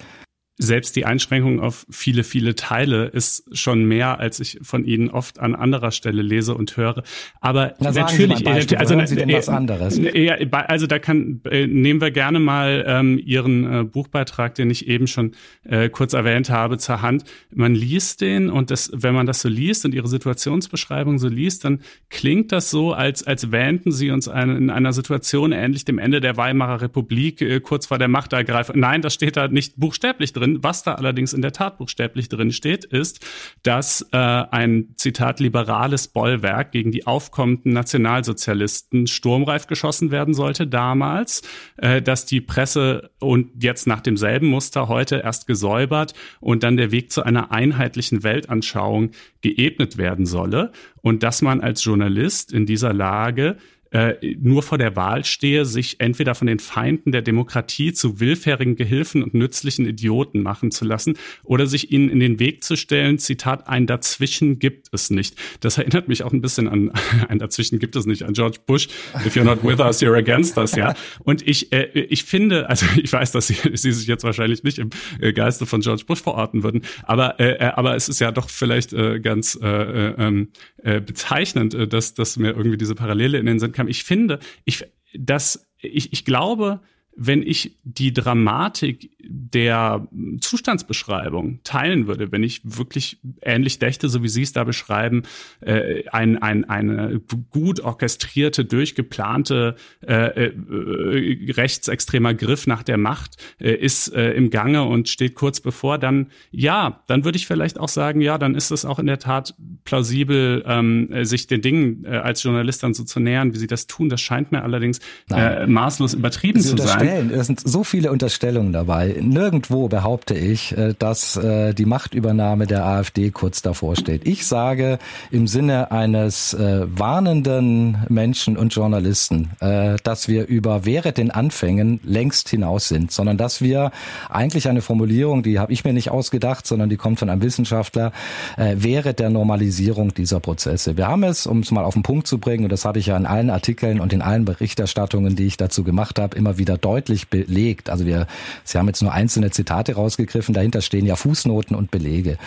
[0.57, 5.39] selbst die Einschränkung auf viele, viele Teile ist schon mehr, als ich von Ihnen oft
[5.39, 7.03] an anderer Stelle lese und höre.
[7.41, 9.99] Aber Na, natürlich, Beispiel, also denn äh, anderes?
[10.13, 14.87] Ja, also da kann äh, nehmen wir gerne mal ähm, Ihren äh, Buchbeitrag, den ich
[14.87, 17.23] eben schon äh, kurz erwähnt habe, zur Hand.
[17.53, 21.65] Man liest den und das, wenn man das so liest und Ihre Situationsbeschreibung so liest,
[21.65, 25.99] dann klingt das so, als als wähnten Sie uns eine, in einer Situation ähnlich dem
[25.99, 28.79] Ende der Weimarer Republik äh, kurz vor der Machtergreifung.
[28.79, 30.63] Nein, das steht da nicht buchstäblich drin drin.
[30.63, 33.25] Was da allerdings in der Tat buchstäblich drin steht, ist,
[33.63, 41.41] dass äh, ein Zitat liberales Bollwerk gegen die aufkommenden Nationalsozialisten sturmreif geschossen werden sollte damals,
[41.77, 46.91] äh, dass die Presse und jetzt nach demselben Muster heute erst gesäubert und dann der
[46.91, 52.93] Weg zu einer einheitlichen Weltanschauung geebnet werden solle und dass man als Journalist in dieser
[52.93, 53.57] Lage
[53.91, 58.75] äh, nur vor der Wahl stehe, sich entweder von den Feinden der Demokratie zu willfährigen
[58.75, 63.19] Gehilfen und nützlichen Idioten machen zu lassen oder sich ihnen in den Weg zu stellen,
[63.19, 65.35] Zitat, ein Dazwischen gibt es nicht.
[65.61, 66.91] Das erinnert mich auch ein bisschen an
[67.29, 68.87] ein Dazwischen gibt es nicht, an George Bush,
[69.25, 70.93] if you're not with us, you're against us, ja.
[71.23, 74.79] Und ich, äh, ich finde, also ich weiß, dass Sie, Sie sich jetzt wahrscheinlich nicht
[74.79, 78.31] im äh, Geiste von George Bush verorten würden, aber, äh, äh aber es ist ja
[78.31, 80.49] doch vielleicht äh, ganz äh, äh, ähm,
[80.83, 83.87] äh, bezeichnend, dass, dass mir irgendwie diese Parallele in den Sinn kam.
[83.87, 86.81] Ich finde, ich, dass, ich, ich glaube,
[87.15, 90.07] wenn ich die Dramatik der
[90.39, 95.23] Zustandsbeschreibung teilen würde, wenn ich wirklich ähnlich dächte, so wie Sie es da beschreiben,
[95.61, 103.73] äh, ein, ein, eine gut orchestrierte, durchgeplante äh, äh, rechtsextremer Griff nach der Macht äh,
[103.73, 107.89] ist äh, im Gange und steht kurz bevor, dann ja, dann würde ich vielleicht auch
[107.89, 112.17] sagen, ja, dann ist es auch in der Tat plausibel, ähm, sich den Dingen äh,
[112.17, 114.09] als Journalist dann so zu nähern, wie Sie das tun.
[114.09, 114.99] Das scheint mir allerdings
[115.31, 119.15] äh, maßlos übertrieben Sie zu sein es sind so viele Unterstellungen dabei.
[119.21, 124.27] Nirgendwo behaupte ich, äh, dass äh, die Machtübernahme der AfD kurz davor steht.
[124.27, 124.99] Ich sage
[125.31, 132.49] im Sinne eines äh, warnenden Menschen und Journalisten, dass wir über wäre den Anfängen längst
[132.49, 133.91] hinaus sind, sondern dass wir
[134.29, 138.11] eigentlich eine Formulierung, die habe ich mir nicht ausgedacht, sondern die kommt von einem Wissenschaftler,
[138.57, 140.97] wäre der Normalisierung dieser Prozesse.
[140.97, 143.07] Wir haben es, um es mal auf den Punkt zu bringen, und das habe ich
[143.07, 146.77] ja in allen Artikeln und in allen Berichterstattungen, die ich dazu gemacht habe, immer wieder
[146.77, 147.89] deutlich belegt.
[147.89, 148.27] Also wir,
[148.63, 152.37] Sie haben jetzt nur einzelne Zitate rausgegriffen, dahinter stehen ja Fußnoten und Belege.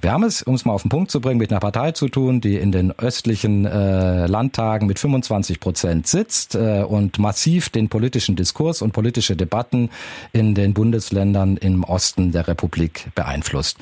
[0.00, 2.08] Wir haben es, um es mal auf den Punkt zu bringen, mit einer Partei zu
[2.08, 7.90] tun, die in den östlichen äh, Landtagen mit 25 Prozent sitzt äh, und massiv den
[7.90, 9.90] politischen Diskurs und politische Debatten
[10.32, 13.76] in den Bundesländern im Osten der Republik beeinflusst.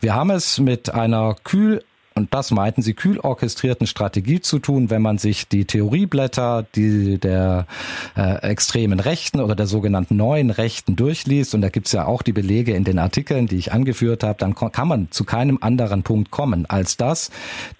[0.00, 1.82] Wir haben es mit einer kühl
[2.20, 7.18] und das meinten sie kühl orchestrierten Strategie zu tun, wenn man sich die Theorieblätter die
[7.18, 7.66] der
[8.14, 12.34] äh, extremen Rechten oder der sogenannten neuen Rechten durchliest, und da gibt's ja auch die
[12.34, 16.30] Belege in den Artikeln, die ich angeführt habe, dann kann man zu keinem anderen Punkt
[16.30, 17.30] kommen, als dass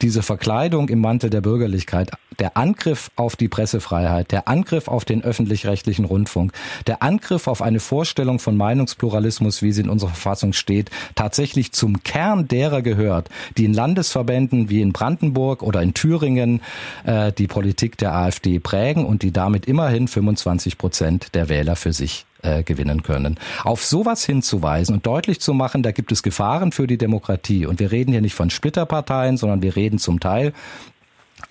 [0.01, 5.23] diese Verkleidung im Mantel der Bürgerlichkeit, der Angriff auf die Pressefreiheit, der Angriff auf den
[5.23, 6.53] öffentlich-rechtlichen Rundfunk,
[6.87, 12.03] der Angriff auf eine Vorstellung von Meinungspluralismus, wie sie in unserer Verfassung steht, tatsächlich zum
[12.03, 16.61] Kern derer gehört, die in Landesverbänden Landesverbänden wie in Brandenburg oder in Thüringen
[17.05, 21.93] äh, die Politik der AfD prägen und die damit immerhin 25 Prozent der Wähler für
[21.93, 23.39] sich äh, gewinnen können.
[23.65, 27.67] Auf sowas hinzuweisen und deutlich zu machen, da gibt es Gefahren für die Demokratie.
[27.67, 30.53] Und wir reden hier nicht von Splitterparteien, sondern wir reden zum Teil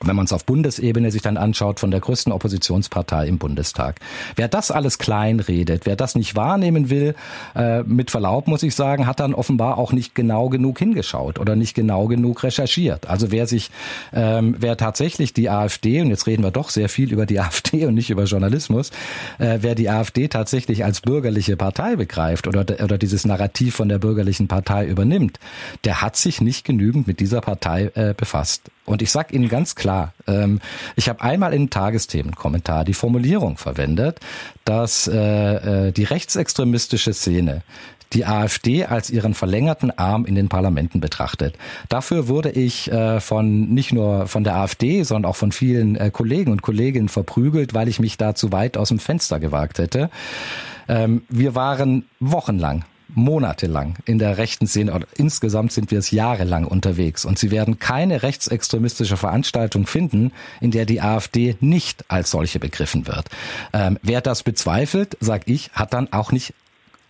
[0.01, 3.99] wenn man es auf Bundesebene sich dann anschaut, von der größten Oppositionspartei im Bundestag.
[4.35, 7.15] Wer das alles klein redet, wer das nicht wahrnehmen will,
[7.55, 11.55] äh, mit Verlaub muss ich sagen, hat dann offenbar auch nicht genau genug hingeschaut oder
[11.55, 13.07] nicht genau genug recherchiert.
[13.09, 13.71] Also wer sich,
[14.13, 17.85] ähm, wer tatsächlich die AfD, und jetzt reden wir doch sehr viel über die AfD
[17.85, 18.91] und nicht über Journalismus,
[19.37, 23.99] äh, wer die AfD tatsächlich als bürgerliche Partei begreift oder, oder dieses Narrativ von der
[23.99, 25.39] bürgerlichen Partei übernimmt,
[25.83, 28.71] der hat sich nicht genügend mit dieser Partei äh, befasst.
[28.89, 30.59] Und ich sage Ihnen ganz klar, ähm,
[30.95, 34.19] ich habe einmal in Tagesthemenkommentar die Formulierung verwendet,
[34.65, 37.61] dass äh, äh, die rechtsextremistische Szene
[38.13, 41.55] die AfD als ihren verlängerten Arm in den Parlamenten betrachtet.
[41.87, 46.09] Dafür wurde ich äh, von nicht nur von der AfD, sondern auch von vielen äh,
[46.09, 50.09] Kollegen und Kolleginnen verprügelt, weil ich mich da zu weit aus dem Fenster gewagt hätte.
[50.87, 56.65] Ähm, wir waren wochenlang monatelang in der rechten Szene, oder insgesamt sind wir es jahrelang
[56.65, 57.25] unterwegs.
[57.25, 63.07] Und Sie werden keine rechtsextremistische Veranstaltung finden, in der die AfD nicht als solche begriffen
[63.07, 63.27] wird.
[63.73, 66.53] Ähm, wer das bezweifelt, sag ich, hat dann auch nicht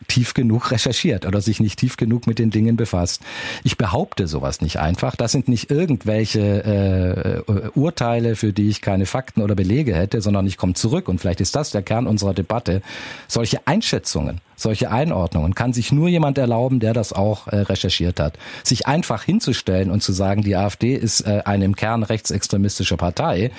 [0.07, 3.21] tief genug recherchiert oder sich nicht tief genug mit den Dingen befasst.
[3.63, 5.15] Ich behaupte sowas nicht einfach.
[5.15, 10.47] Das sind nicht irgendwelche äh, Urteile, für die ich keine Fakten oder Belege hätte, sondern
[10.47, 12.81] ich komme zurück und vielleicht ist das der Kern unserer Debatte.
[13.27, 18.37] Solche Einschätzungen solche Einordnungen kann sich nur jemand erlauben, der das auch äh, recherchiert hat.
[18.63, 23.51] Sich einfach hinzustellen und zu sagen, die AfD ist äh, eine im Kern rechtsextremistische Partei,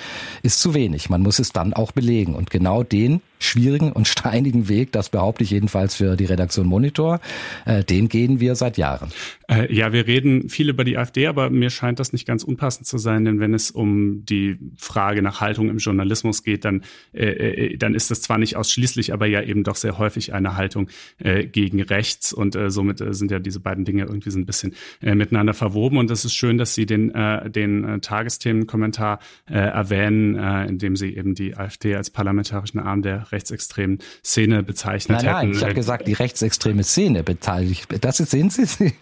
[0.43, 1.09] ist zu wenig.
[1.09, 2.35] Man muss es dann auch belegen.
[2.35, 7.19] Und genau den schwierigen und steinigen Weg, das behaupte ich jedenfalls für die Redaktion Monitor,
[7.65, 9.11] äh, den gehen wir seit Jahren.
[9.49, 12.87] Äh, ja, wir reden viel über die AfD, aber mir scheint das nicht ganz unpassend
[12.87, 16.83] zu sein, denn wenn es um die Frage nach Haltung im Journalismus geht, dann,
[17.13, 20.55] äh, äh dann ist das zwar nicht ausschließlich, aber ja eben doch sehr häufig eine
[20.55, 20.87] Haltung
[21.19, 24.45] äh, gegen rechts und äh, somit äh, sind ja diese beiden Dinge irgendwie so ein
[24.45, 29.19] bisschen äh, miteinander verwoben und es ist schön, dass Sie den, äh, den äh, Tagesthemenkommentar
[29.49, 34.63] äh, erwähnen, äh, in dem Sie eben die AfD als parlamentarischen Arm der rechtsextremen Szene
[34.63, 35.57] bezeichnet nein, nein, hätten.
[35.57, 37.87] ich habe gesagt, die rechtsextreme Szene beteiligt.
[38.01, 38.93] Das sehen Sie, Sie,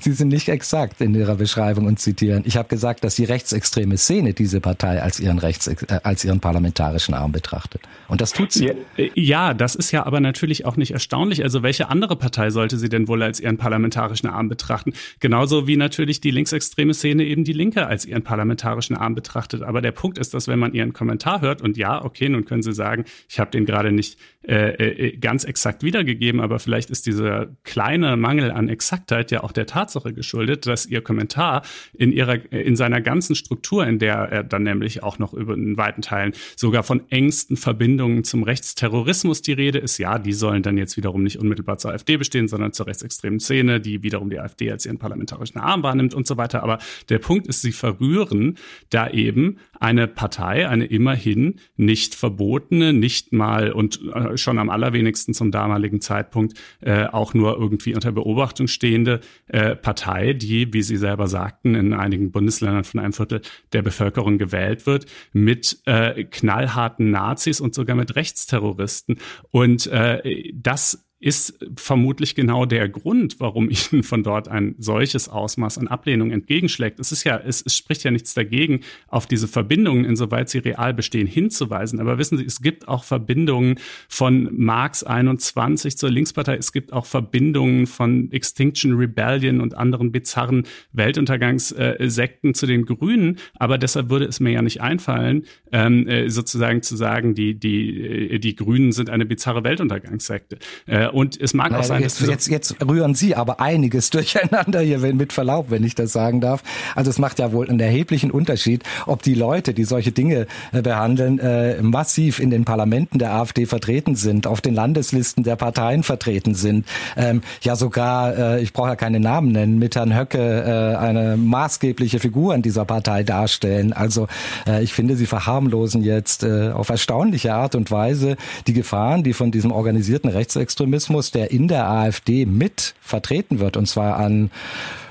[0.00, 2.42] Sie sind nicht exakt in Ihrer Beschreibung und zitieren.
[2.46, 6.40] Ich habe gesagt, dass die rechtsextreme Szene diese Partei als ihren rechts äh, als ihren
[6.40, 7.82] parlamentarischen Arm betrachtet.
[8.08, 8.66] Und das tut sie.
[8.66, 11.17] Ja, äh, ja, das ist ja aber natürlich auch nicht erstaunlich.
[11.18, 14.92] Also welche andere Partei sollte sie denn wohl als ihren parlamentarischen Arm betrachten?
[15.20, 19.62] Genauso wie natürlich die linksextreme Szene eben die Linke als ihren parlamentarischen Arm betrachtet.
[19.62, 22.62] Aber der Punkt ist, dass wenn man ihren Kommentar hört und ja, okay, nun können
[22.62, 27.06] Sie sagen, ich habe den gerade nicht äh, äh, ganz exakt wiedergegeben, aber vielleicht ist
[27.06, 32.50] dieser kleine Mangel an Exaktheit ja auch der Tatsache geschuldet, dass Ihr Kommentar in ihrer
[32.52, 36.32] in seiner ganzen Struktur, in der er dann nämlich auch noch über in weiten Teilen
[36.56, 41.22] sogar von engsten Verbindungen zum Rechtsterrorismus die Rede ist, ja, die sollen dann jetzt wiederum
[41.22, 44.98] nicht unmittelbar zur AfD bestehen, sondern zur rechtsextremen Szene, die wiederum die AfD als ihren
[44.98, 46.62] parlamentarischen Arm wahrnimmt und so weiter.
[46.62, 48.58] Aber der Punkt ist, sie verrühren
[48.90, 55.34] da eben eine Partei, eine immerhin nicht verbotene, nicht mal und äh, schon am allerwenigsten
[55.34, 60.96] zum damaligen Zeitpunkt äh, auch nur irgendwie unter Beobachtung stehende äh, Partei, die, wie Sie
[60.96, 67.10] selber sagten, in einigen Bundesländern von einem Viertel der Bevölkerung gewählt wird, mit äh, knallharten
[67.10, 69.18] Nazis und sogar mit Rechtsterroristen.
[69.50, 75.78] Und äh, das ist vermutlich genau der Grund, warum Ihnen von dort ein solches Ausmaß
[75.78, 77.00] an Ablehnung entgegenschlägt.
[77.00, 80.94] Es ist ja, es, es, spricht ja nichts dagegen, auf diese Verbindungen, insoweit sie real
[80.94, 82.00] bestehen, hinzuweisen.
[82.00, 83.76] Aber wissen Sie, es gibt auch Verbindungen
[84.08, 86.56] von Marx 21 zur Linkspartei.
[86.56, 93.38] Es gibt auch Verbindungen von Extinction Rebellion und anderen bizarren Weltuntergangssekten zu den Grünen.
[93.54, 98.34] Aber deshalb würde es mir ja nicht einfallen, ähm, äh, sozusagen zu sagen, die, die,
[98.34, 100.58] äh, die Grünen sind eine bizarre Weltuntergangssekte.
[101.08, 104.10] Äh, und es mag naja, auch sein, jetzt, dass jetzt, jetzt rühren Sie aber einiges
[104.18, 106.62] durcheinander hier, wenn, mit Verlaub, wenn ich das sagen darf.
[106.94, 110.82] Also es macht ja wohl einen erheblichen Unterschied, ob die Leute, die solche Dinge äh,
[110.82, 116.02] behandeln, äh, massiv in den Parlamenten der AfD vertreten sind, auf den Landeslisten der Parteien
[116.02, 116.86] vertreten sind.
[117.16, 121.36] Ähm, ja sogar, äh, ich brauche ja keine Namen nennen, mit Herrn Höcke äh, eine
[121.36, 123.92] maßgebliche Figur in dieser Partei darstellen.
[123.92, 124.28] Also
[124.66, 129.50] äh, ich finde, Sie verharmlosen jetzt auf erstaunliche Art und Weise die Gefahren, die von
[129.50, 134.50] diesem organisierten Rechtsextremismus Extremismus, der in der AfD mit vertreten wird, und zwar an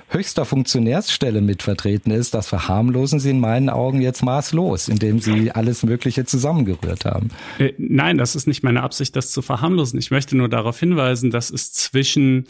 [0.10, 5.52] höchster Funktionärsstelle mit vertreten ist, das verharmlosen Sie in meinen Augen jetzt maßlos, indem Sie
[5.52, 7.30] alles Mögliche zusammengerührt haben.
[7.58, 9.97] Äh, nein, das ist nicht meine Absicht, das zu verharmlosen.
[9.97, 12.47] Ich möchte nur darauf hinweisen, dass es zwischen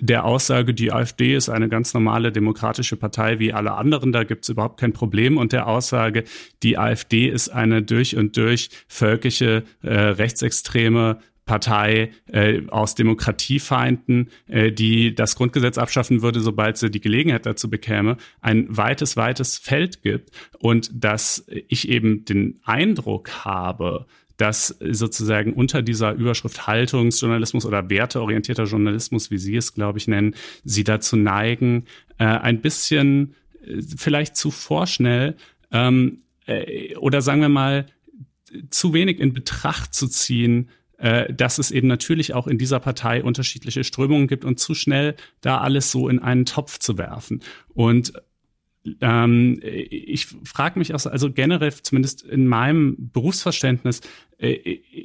[0.00, 4.44] der Aussage, die AfD ist eine ganz normale demokratische Partei wie alle anderen, da gibt
[4.44, 6.24] es überhaupt kein Problem, und der Aussage,
[6.64, 14.70] die AfD ist eine durch und durch völkische, äh, rechtsextreme Partei äh, aus Demokratiefeinden, äh,
[14.72, 20.02] die das Grundgesetz abschaffen würde, sobald sie die Gelegenheit dazu bekäme, ein weites, weites Feld
[20.02, 20.30] gibt.
[20.58, 24.06] Und dass ich eben den Eindruck habe,
[24.40, 30.34] dass sozusagen unter dieser Überschrift Haltungsjournalismus oder werteorientierter Journalismus, wie Sie es, glaube ich, nennen,
[30.64, 31.84] Sie dazu neigen,
[32.18, 35.36] äh, ein bisschen äh, vielleicht zu vorschnell
[35.72, 37.86] ähm, äh, oder sagen wir mal
[38.70, 43.22] zu wenig in Betracht zu ziehen, äh, dass es eben natürlich auch in dieser Partei
[43.22, 47.40] unterschiedliche Strömungen gibt und zu schnell da alles so in einen Topf zu werfen.
[47.74, 48.12] Und
[49.00, 54.00] ähm, ich frage mich auch, also generell, zumindest in meinem Berufsverständnis,
[54.38, 54.52] äh,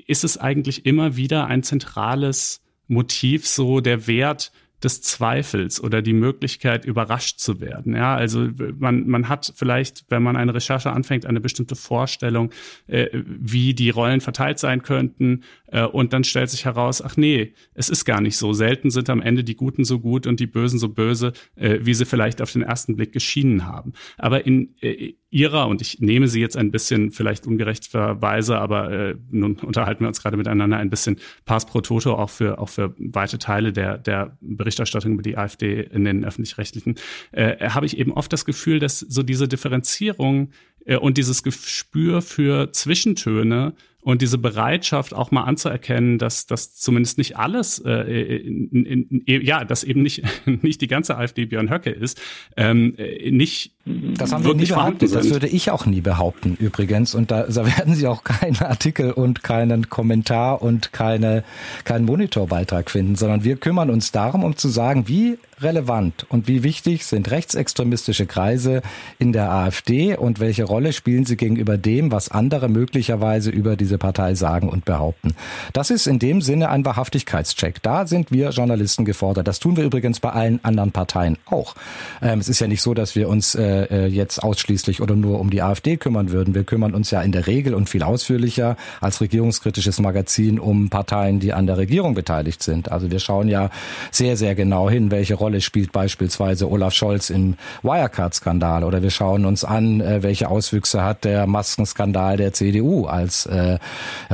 [0.07, 4.51] ist es eigentlich immer wieder ein zentrales Motiv, so der Wert
[4.83, 7.95] des Zweifels oder die Möglichkeit, überrascht zu werden.
[7.95, 12.51] Ja, also man, man hat vielleicht, wenn man eine Recherche anfängt, eine bestimmte Vorstellung,
[12.87, 15.43] äh, wie die Rollen verteilt sein könnten.
[15.67, 18.53] Äh, und dann stellt sich heraus, ach nee, es ist gar nicht so.
[18.53, 21.93] Selten sind am Ende die Guten so gut und die Bösen so böse, äh, wie
[21.93, 23.93] sie vielleicht auf den ersten Blick geschienen haben.
[24.17, 29.55] Aber in äh, ihrer, und ich nehme sie jetzt ein bisschen vielleicht ungerechtverweise, aber nun
[29.55, 33.37] unterhalten wir uns gerade miteinander ein bisschen Pass pro Toto auch für, auch für weite
[33.37, 36.95] Teile der, der Berichterstattung über die AfD in den öffentlich-rechtlichen,
[37.31, 40.51] äh, habe ich eben oft das Gefühl, dass so diese Differenzierung
[40.99, 43.73] und dieses Gespür für Zwischentöne
[44.05, 49.41] und diese Bereitschaft auch mal anzuerkennen, dass das zumindest nicht alles, äh, in, in, in,
[49.43, 52.21] ja, dass eben nicht nicht die ganze AfD Björn Höcke ist,
[52.55, 55.13] ähm, äh, nicht das haben wir nie behauptet.
[55.13, 57.15] Das würde ich auch nie behaupten übrigens.
[57.15, 61.43] Und da, da werden Sie auch keinen Artikel und keinen Kommentar und keine
[61.83, 66.63] keinen Monitorbeitrag finden, sondern wir kümmern uns darum, um zu sagen, wie relevant und wie
[66.63, 68.81] wichtig sind rechtsextremistische Kreise
[69.19, 73.97] in der AfD und welche Rolle spielen sie gegenüber dem, was andere möglicherweise über diese
[73.97, 75.35] Partei sagen und behaupten.
[75.73, 77.81] Das ist in dem Sinne ein Wahrhaftigkeitscheck.
[77.81, 79.47] Da sind wir Journalisten gefordert.
[79.47, 81.75] Das tun wir übrigens bei allen anderen Parteien auch.
[82.21, 85.39] Ähm, es ist ja nicht so, dass wir uns äh, äh jetzt ausschließlich oder nur
[85.39, 86.53] um die AfD kümmern würden.
[86.53, 91.39] Wir kümmern uns ja in der Regel und viel ausführlicher als regierungskritisches Magazin um Parteien,
[91.39, 92.91] die an der Regierung beteiligt sind.
[92.91, 93.69] Also wir schauen ja
[94.11, 97.53] sehr, sehr genau hin, welche Rolle Rolle spielt beispielsweise Olaf Scholz im
[97.83, 103.45] Wirecard-Skandal oder wir schauen uns an, äh, welche Auswüchse hat der Maskenskandal der CDU als
[103.45, 103.77] äh,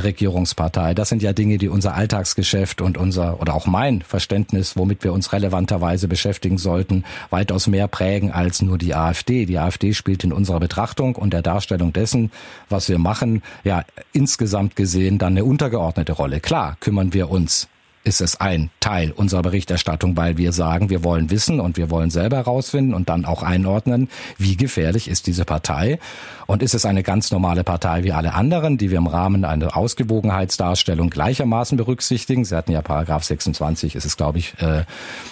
[0.02, 0.93] Regierungspartei.
[0.93, 5.12] Das sind ja Dinge, die unser Alltagsgeschäft und unser oder auch mein Verständnis, womit wir
[5.12, 9.45] uns relevanterweise beschäftigen sollten, weitaus mehr prägen als nur die AfD.
[9.45, 12.32] Die AfD spielt in unserer Betrachtung und der Darstellung dessen,
[12.69, 16.39] was wir machen, ja insgesamt gesehen dann eine untergeordnete Rolle.
[16.39, 17.67] Klar kümmern wir uns
[18.04, 22.10] ist es ein Teil unserer Berichterstattung, weil wir sagen, wir wollen wissen und wir wollen
[22.10, 26.00] selber herausfinden und dann auch einordnen, wie gefährlich ist diese Partei
[26.48, 29.78] und ist es eine ganz normale Partei wie alle anderen, die wir im Rahmen einer
[29.78, 32.44] Ausgewogenheitsdarstellung gleichermaßen berücksichtigen.
[32.44, 34.84] Sie hatten ja Paragraph 26, ist es glaube ich, äh,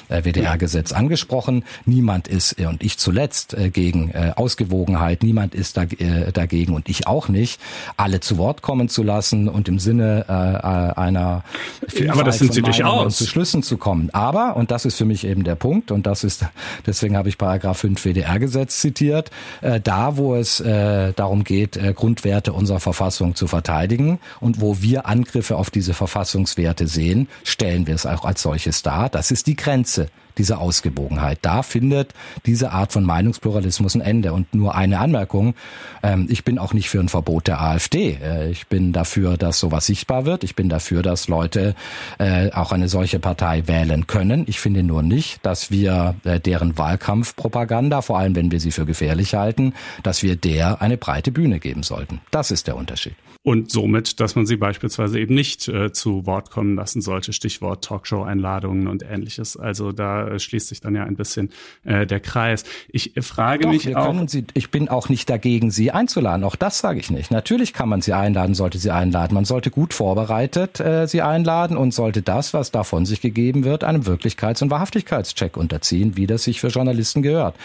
[0.09, 1.63] äh WDR-Gesetz angesprochen.
[1.85, 6.73] Niemand ist, äh, und ich zuletzt, äh, gegen äh, Ausgewogenheit, niemand ist da, äh, dagegen
[6.73, 7.59] und ich auch nicht,
[7.97, 11.43] alle zu Wort kommen zu lassen und im Sinne äh, einer
[11.87, 13.17] Vielfalt Sie durchaus.
[13.17, 14.09] zu Schlüssen zu kommen.
[14.11, 16.45] Aber, und das ist für mich eben der Punkt, und das ist,
[16.85, 21.93] deswegen habe ich Paragraph 5 WDR-Gesetz zitiert, äh, da wo es äh, darum geht, äh,
[21.93, 27.95] Grundwerte unserer Verfassung zu verteidigen und wo wir Angriffe auf diese Verfassungswerte sehen, stellen wir
[27.95, 29.09] es auch als solches dar.
[29.09, 31.39] Das ist die Grenze diese Ausgewogenheit.
[31.41, 32.13] Da findet
[32.45, 34.33] diese Art von Meinungspluralismus ein Ende.
[34.33, 35.55] Und nur eine Anmerkung,
[36.03, 38.17] ähm, ich bin auch nicht für ein Verbot der AfD.
[38.21, 40.43] Äh, ich bin dafür, dass sowas sichtbar wird.
[40.43, 41.75] Ich bin dafür, dass Leute
[42.17, 44.45] äh, auch eine solche Partei wählen können.
[44.47, 48.85] Ich finde nur nicht, dass wir äh, deren Wahlkampfpropaganda, vor allem wenn wir sie für
[48.85, 49.73] gefährlich halten,
[50.03, 52.21] dass wir der eine breite Bühne geben sollten.
[52.31, 53.15] Das ist der Unterschied.
[53.49, 57.83] Und somit, dass man sie beispielsweise eben nicht äh, zu Wort kommen lassen sollte, Stichwort
[57.83, 59.57] Talkshow-Einladungen und ähnliches.
[59.57, 61.49] Also da äh, schließt sich dann ja ein bisschen
[61.83, 62.63] äh, der Kreis.
[62.89, 64.05] Ich äh, frage Doch, mich wir auch.
[64.05, 66.43] Können sie, ich bin auch nicht dagegen, sie einzuladen.
[66.43, 67.31] Auch das sage ich nicht.
[67.31, 69.33] Natürlich kann man sie einladen, sollte sie einladen.
[69.33, 73.63] Man sollte gut vorbereitet äh, sie einladen und sollte das, was da von sich gegeben
[73.63, 77.55] wird, einem Wirklichkeits- und Wahrhaftigkeitscheck unterziehen, wie das sich für Journalisten gehört.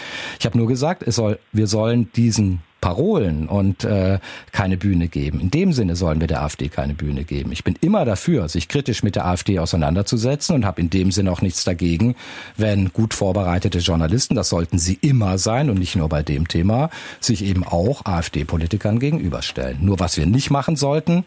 [0.41, 4.19] Ich habe nur gesagt, es soll, wir sollen diesen Parolen und äh,
[4.53, 5.41] keine Bühne geben.
[5.41, 7.51] In dem Sinne sollen wir der AfD keine Bühne geben.
[7.51, 11.33] Ich bin immer dafür, sich kritisch mit der AfD auseinanderzusetzen und habe in dem Sinne
[11.33, 12.15] auch nichts dagegen,
[12.59, 16.91] wenn gut vorbereitete Journalisten, das sollten sie immer sein und nicht nur bei dem Thema,
[17.21, 19.79] sich eben auch AfD-Politikern gegenüberstellen.
[19.81, 21.25] Nur was wir nicht machen sollten,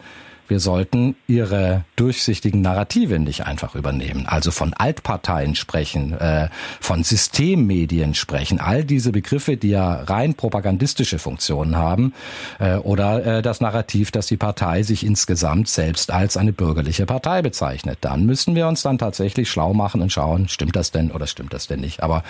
[0.48, 4.26] wir sollten ihre durchsichtigen Narrative nicht einfach übernehmen.
[4.26, 6.48] Also von Altparteien sprechen, äh,
[6.80, 12.14] von Systemmedien sprechen, all diese Begriffe, die ja rein propagandistische Funktionen haben,
[12.58, 17.42] äh, oder äh, das Narrativ, dass die Partei sich insgesamt selbst als eine bürgerliche Partei
[17.42, 17.98] bezeichnet.
[18.00, 21.52] Dann müssen wir uns dann tatsächlich schlau machen und schauen, stimmt das denn oder stimmt
[21.52, 22.02] das denn nicht.
[22.02, 22.22] Aber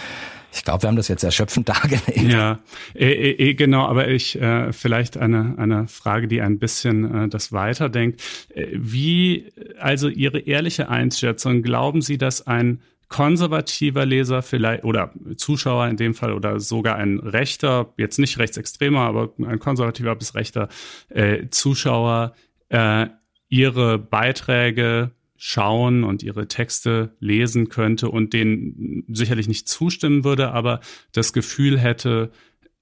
[0.53, 2.17] ich glaube, wir haben das jetzt erschöpfend dargelegt.
[2.17, 2.61] Ja,
[2.95, 7.53] eh, eh, genau, aber ich äh, vielleicht eine, eine Frage, die ein bisschen äh, das
[7.53, 8.23] weiterdenkt.
[8.55, 15.89] Äh, wie, also Ihre ehrliche Einschätzung, glauben Sie, dass ein konservativer Leser vielleicht oder Zuschauer
[15.89, 20.69] in dem Fall oder sogar ein rechter, jetzt nicht rechtsextremer, aber ein konservativer bis rechter
[21.09, 22.35] äh, Zuschauer
[22.69, 23.07] äh,
[23.49, 30.81] ihre Beiträge schauen und ihre Texte lesen könnte und denen sicherlich nicht zustimmen würde, aber
[31.13, 32.33] das Gefühl hätte,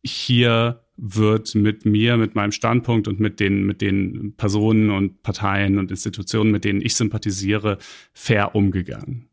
[0.02, 5.78] hier wird mit mir, mit meinem Standpunkt und mit den, mit den Personen und Parteien
[5.78, 7.76] und Institutionen, mit denen ich sympathisiere,
[8.14, 9.28] fair umgegangen.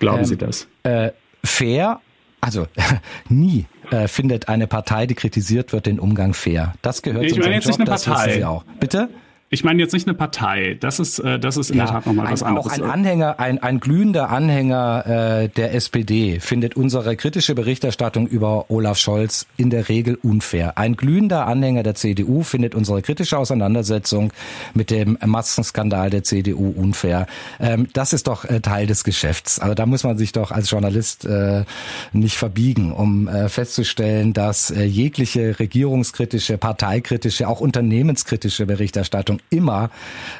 [0.00, 0.66] Glauben ähm, Sie das?
[0.82, 1.12] Äh,
[1.44, 2.00] fair,
[2.40, 2.66] also
[3.28, 6.74] nie äh, findet eine Partei, die kritisiert wird, den Umgang fair.
[6.82, 8.10] Das gehört ich zu unserem jetzt Job, nicht eine Partei.
[8.10, 8.64] das wissen Sie auch.
[8.80, 9.08] Bitte?
[9.56, 10.76] Ich meine jetzt nicht eine Partei.
[10.80, 12.66] Das ist, äh, das ist in ja, der Tat nochmal was ein, anderes.
[12.66, 18.70] Auch ein Anhänger, ein, ein glühender Anhänger äh, der SPD findet unsere kritische Berichterstattung über
[18.70, 20.76] Olaf Scholz in der Regel unfair.
[20.76, 24.30] Ein glühender Anhänger der CDU findet unsere kritische Auseinandersetzung
[24.74, 27.26] mit dem Maskenskandal der CDU unfair.
[27.58, 29.58] Ähm, das ist doch äh, Teil des Geschäfts.
[29.58, 31.64] Also da muss man sich doch als Journalist äh,
[32.12, 39.90] nicht verbiegen, um äh, festzustellen, dass äh, jegliche regierungskritische, parteikritische, auch unternehmenskritische Berichterstattung immer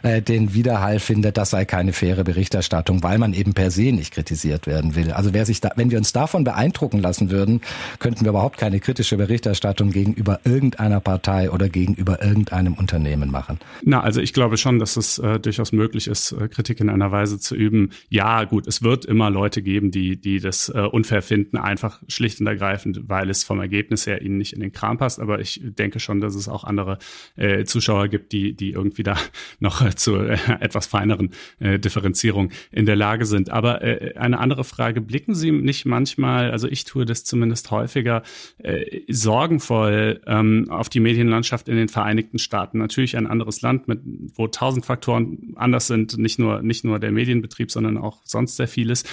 [0.02, 4.12] äh, den Widerhall findet, das sei keine faire Berichterstattung, weil man eben per se nicht
[4.12, 5.12] kritisiert werden will.
[5.12, 7.60] Also wer sich da, wenn wir uns davon beeindrucken lassen würden,
[7.98, 13.58] könnten wir überhaupt keine kritische Berichterstattung gegenüber irgendeiner Partei oder gegenüber irgendeinem Unternehmen machen.
[13.82, 17.12] Na, also ich glaube schon, dass es äh, durchaus möglich ist, äh, Kritik in einer
[17.12, 17.90] Weise zu üben.
[18.08, 22.40] Ja, gut, es wird immer Leute geben, die, die das äh, unfair finden, einfach schlicht
[22.40, 25.20] und ergreifend, weil es vom Ergebnis her ihnen nicht in den Kram passt.
[25.20, 26.98] Aber ich denke schon, dass es auch andere
[27.36, 29.16] äh, Zuschauer gibt, die, die irgendwie irgendwie da
[29.60, 33.50] noch äh, zu äh, etwas feineren äh, Differenzierung in der Lage sind.
[33.50, 33.80] Aber
[34.16, 38.22] eine andere Frage, blicken Sie nicht manchmal, also ich tue das zumindest häufiger,
[39.08, 42.78] sorgenvoll ähm, auf die Medienlandschaft in den Vereinigten Staaten?
[42.78, 44.00] Natürlich ein anderes Land, mit,
[44.34, 48.68] wo tausend Faktoren anders sind, nicht nur, nicht nur der Medienbetrieb, sondern auch sonst sehr
[48.68, 49.04] vieles.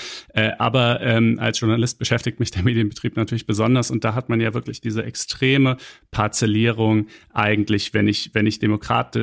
[0.57, 4.53] Aber ähm, als Journalist beschäftigt mich der Medienbetrieb natürlich besonders und da hat man ja
[4.53, 5.77] wirklich diese extreme
[6.11, 9.15] Parzellierung eigentlich, wenn ich, wenn ich Demokrat,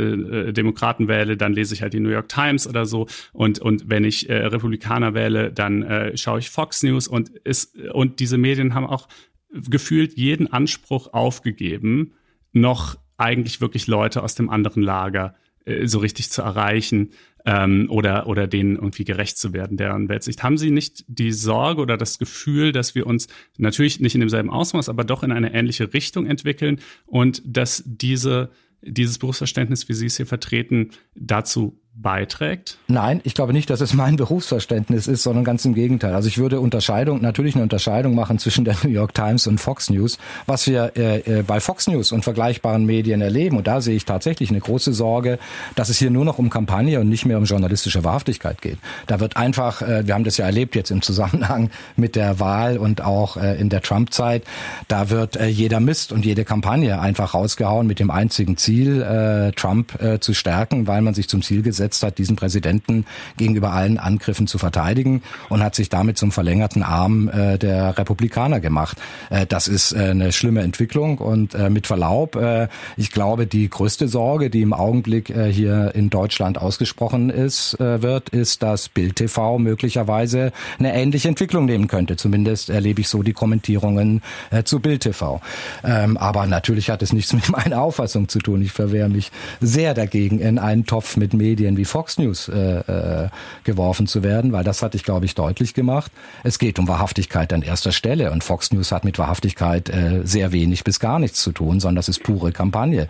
[0.49, 3.07] äh, Demokraten wähle, dann lese ich halt die New York Times oder so.
[3.32, 7.76] Und, und wenn ich äh, Republikaner wähle, dann äh, schaue ich Fox News und ist,
[7.93, 9.09] und diese Medien haben auch
[9.53, 12.12] gefühlt jeden Anspruch aufgegeben,
[12.53, 15.34] noch eigentlich wirklich Leute aus dem anderen Lager
[15.64, 17.11] äh, so richtig zu erreichen.
[17.45, 20.43] ähm, oder, oder denen irgendwie gerecht zu werden, deren Weltsicht.
[20.43, 24.51] Haben Sie nicht die Sorge oder das Gefühl, dass wir uns natürlich nicht in demselben
[24.51, 28.51] Ausmaß, aber doch in eine ähnliche Richtung entwickeln und dass diese
[28.83, 32.78] dieses Berufsverständnis, wie Sie es hier vertreten, dazu beiträgt?
[32.88, 36.14] Nein, ich glaube nicht, dass es mein Berufsverständnis ist, sondern ganz im Gegenteil.
[36.14, 39.91] Also ich würde Unterscheidung, natürlich eine Unterscheidung machen zwischen der New York Times und Fox
[39.91, 43.57] News, was wir äh, äh, bei Fox News und vergleichbaren Medien erleben.
[43.57, 45.38] Und da sehe ich tatsächlich eine große Sorge,
[45.74, 48.78] dass es hier nur noch um Kampagne und nicht mehr um journalistische Wahrhaftigkeit geht.
[49.07, 52.78] Da wird einfach, äh, wir haben das ja erlebt jetzt im Zusammenhang mit der Wahl
[52.78, 54.45] und auch äh, in der Trump-Zeit,
[54.88, 59.53] da wird äh, jeder Mist und jede Kampagne einfach rausgehauen mit dem einzigen Ziel, äh,
[59.53, 63.07] Trump zu stärken, weil man sich zum Ziel gesetzt gesetzt hat, diesen Präsidenten
[63.39, 68.61] gegenüber allen Angriffen zu verteidigen und hat sich damit zum verlängerten Arm äh, der Republikaner
[68.61, 68.99] gemacht.
[69.31, 72.68] Äh, das ist äh, eine schlimme Entwicklung und äh, mit Verlaub, äh,
[72.99, 78.03] ich glaube, die größte Sorge, die im Augenblick äh, hier in Deutschland ausgesprochen ist, äh,
[78.03, 82.16] wird, ist, dass Bild TV möglicherweise eine ähnliche Entwicklung nehmen könnte.
[82.16, 84.20] Zumindest erlebe ich so die Kommentierungen
[84.51, 85.41] äh, zu Bild TV.
[85.83, 88.61] Ähm, aber natürlich hat es nichts mit meiner Auffassung zu tun.
[88.61, 93.25] Ich verwehre mich sehr dagegen, in einen Topf mit Medien Medien wie Fox News äh,
[93.25, 93.29] äh,
[93.64, 96.12] geworfen zu werden, weil das hatte ich, glaube ich, deutlich gemacht.
[96.45, 100.53] Es geht um Wahrhaftigkeit an erster Stelle und Fox News hat mit Wahrhaftigkeit äh, sehr
[100.53, 103.09] wenig bis gar nichts zu tun, sondern das ist pure Kampagne.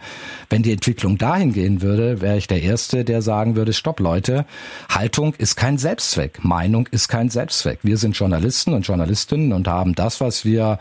[0.48, 4.44] Wenn die Entwicklung dahin gehen würde, wäre ich der Erste, der sagen würde, stopp Leute,
[4.88, 7.80] Haltung ist kein Selbstzweck, Meinung ist kein Selbstzweck.
[7.82, 10.78] Wir sind Journalisten und Journalistinnen und haben das, was wir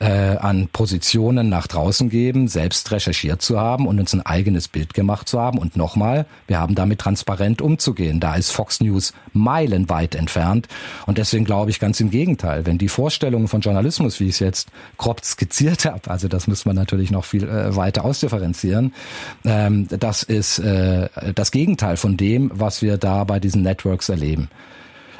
[0.00, 4.94] äh, an Positionen nach draußen geben, selbst recherchiert zu haben und uns ein eigenes Bild
[4.94, 5.58] gemacht zu haben.
[5.58, 8.20] Und nochmal, wir haben damit transparent umzugehen.
[8.20, 10.66] Da ist Fox News meilenweit entfernt.
[11.06, 12.64] Und deswegen glaube ich ganz im Gegenteil.
[12.64, 16.64] Wenn die Vorstellungen von Journalismus, wie ich es jetzt grob skizziert habe, also das muss
[16.64, 18.94] man natürlich noch viel äh, weiter ausdifferenzieren,
[19.44, 24.48] ähm, das ist äh, das Gegenteil von dem, was wir da bei diesen Networks erleben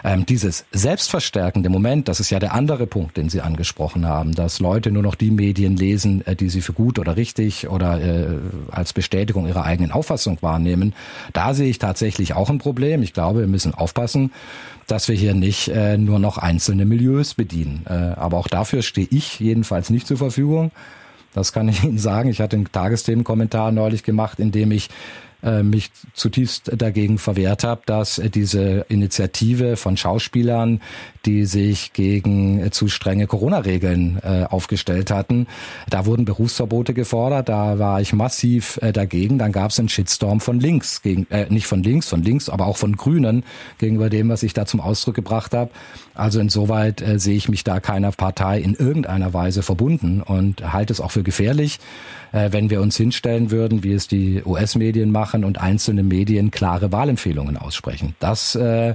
[0.04, 4.60] ähm, dieses selbstverstärkende Moment, das ist ja der andere Punkt, den Sie angesprochen haben, dass
[4.60, 8.38] Leute nur noch die Medien lesen, äh, die sie für gut oder richtig oder äh,
[8.70, 10.94] als Bestätigung ihrer eigenen Auffassung wahrnehmen.
[11.32, 13.02] Da sehe ich tatsächlich auch ein Problem.
[13.02, 14.32] Ich glaube, wir müssen aufpassen,
[14.86, 17.84] dass wir hier nicht äh, nur noch einzelne Milieus bedienen.
[17.88, 20.72] Äh, aber auch dafür stehe ich jedenfalls nicht zur Verfügung.
[21.34, 22.28] Das kann ich Ihnen sagen.
[22.28, 24.88] Ich hatte einen Tagesthemenkommentar neulich gemacht, in dem ich
[25.42, 30.80] äh, mich zutiefst dagegen verwehrt habe, dass äh, diese Initiative von Schauspielern,
[31.26, 35.46] die sich gegen äh, zu strenge Corona-Regeln äh, aufgestellt hatten,
[35.90, 39.38] da wurden Berufsverbote gefordert, da war ich massiv dagegen.
[39.38, 42.66] Dann gab es einen Shitstorm von links, gegen, äh, nicht von links, von links, aber
[42.66, 43.44] auch von Grünen
[43.78, 45.70] gegenüber dem, was ich da zum Ausdruck gebracht habe.
[46.14, 50.92] Also insoweit äh, sehe ich mich da keiner Partei in irgendeiner Weise verbunden und halte
[50.92, 51.78] es auch für gefährlich,
[52.32, 56.92] äh, wenn wir uns hinstellen würden, wie es die US-Medien machen und einzelne Medien klare
[56.92, 58.14] Wahlempfehlungen aussprechen.
[58.18, 58.94] Das äh,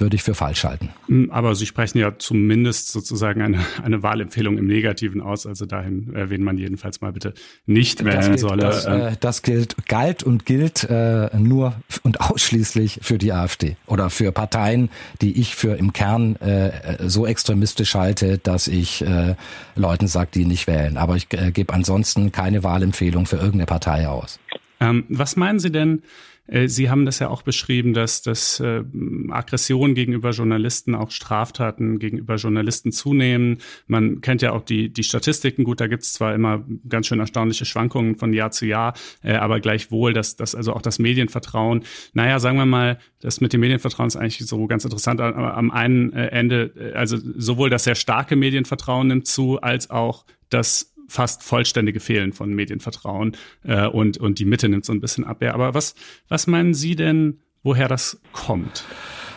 [0.00, 0.90] würde ich für falsch halten.
[1.06, 6.14] Hm, aber Sie sprechen ja zumindest sozusagen eine, eine Wahlempfehlung im Negativen aus, also dahin,
[6.14, 7.34] äh, wen man jedenfalls mal bitte
[7.66, 8.62] nicht wählen das solle.
[8.62, 14.10] Das, äh, das gilt, galt und gilt äh, nur und ausschließlich für die AfD oder
[14.10, 14.90] für Parteien,
[15.20, 19.34] die ich für im Kern äh, so extremistisch halte, dass ich äh,
[19.76, 20.96] Leuten sage, die nicht wählen.
[20.96, 24.38] Aber ich äh, gebe ansonsten keine Wahlempfehlung für irgendeine Partei aus.
[24.80, 26.02] Ähm, was meinen Sie denn?
[26.50, 28.82] Äh, Sie haben das ja auch beschrieben, dass, dass äh,
[29.30, 33.58] Aggressionen gegenüber Journalisten, auch Straftaten gegenüber Journalisten zunehmen.
[33.86, 35.64] Man kennt ja auch die, die Statistiken.
[35.64, 39.34] Gut, da gibt es zwar immer ganz schön erstaunliche Schwankungen von Jahr zu Jahr, äh,
[39.34, 43.60] aber gleichwohl, dass, dass also auch das Medienvertrauen, naja, sagen wir mal, das mit dem
[43.60, 45.20] Medienvertrauen ist eigentlich so ganz interessant.
[45.20, 50.24] Am einen äh, Ende, äh, also sowohl das sehr starke Medienvertrauen nimmt zu, als auch
[50.50, 55.24] das fast vollständige Fehlen von Medienvertrauen äh, und, und die Mitte nimmt so ein bisschen
[55.24, 55.42] ab.
[55.42, 55.94] Ja, aber was,
[56.28, 58.84] was meinen Sie denn, woher das kommt?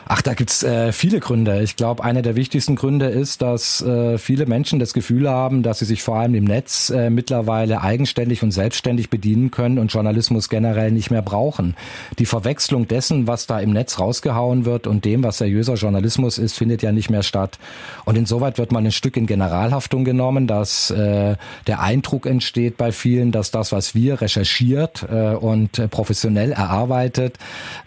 [0.05, 1.61] Ach, da gibt's äh, viele Gründe.
[1.63, 5.79] Ich glaube, einer der wichtigsten Gründe ist, dass äh, viele Menschen das Gefühl haben, dass
[5.79, 10.49] sie sich vor allem im Netz äh, mittlerweile eigenständig und selbstständig bedienen können und Journalismus
[10.49, 11.75] generell nicht mehr brauchen.
[12.19, 16.57] Die Verwechslung dessen, was da im Netz rausgehauen wird und dem, was seriöser Journalismus ist,
[16.57, 17.57] findet ja nicht mehr statt.
[18.03, 21.35] Und insoweit wird man ein Stück in Generalhaftung genommen, dass äh,
[21.67, 27.37] der Eindruck entsteht bei vielen, dass das, was wir recherchiert äh, und professionell erarbeitet,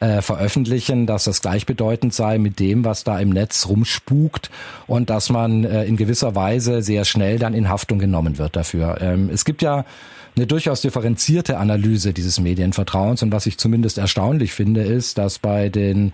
[0.00, 4.50] äh, veröffentlichen, dass das gleichbedeutend vertretend sei mit dem, was da im Netz rumspukt
[4.86, 8.98] und dass man äh, in gewisser Weise sehr schnell dann in Haftung genommen wird dafür.
[9.00, 9.84] Ähm, es gibt ja
[10.36, 13.22] eine durchaus differenzierte Analyse dieses Medienvertrauens.
[13.22, 16.12] Und was ich zumindest erstaunlich finde, ist, dass bei den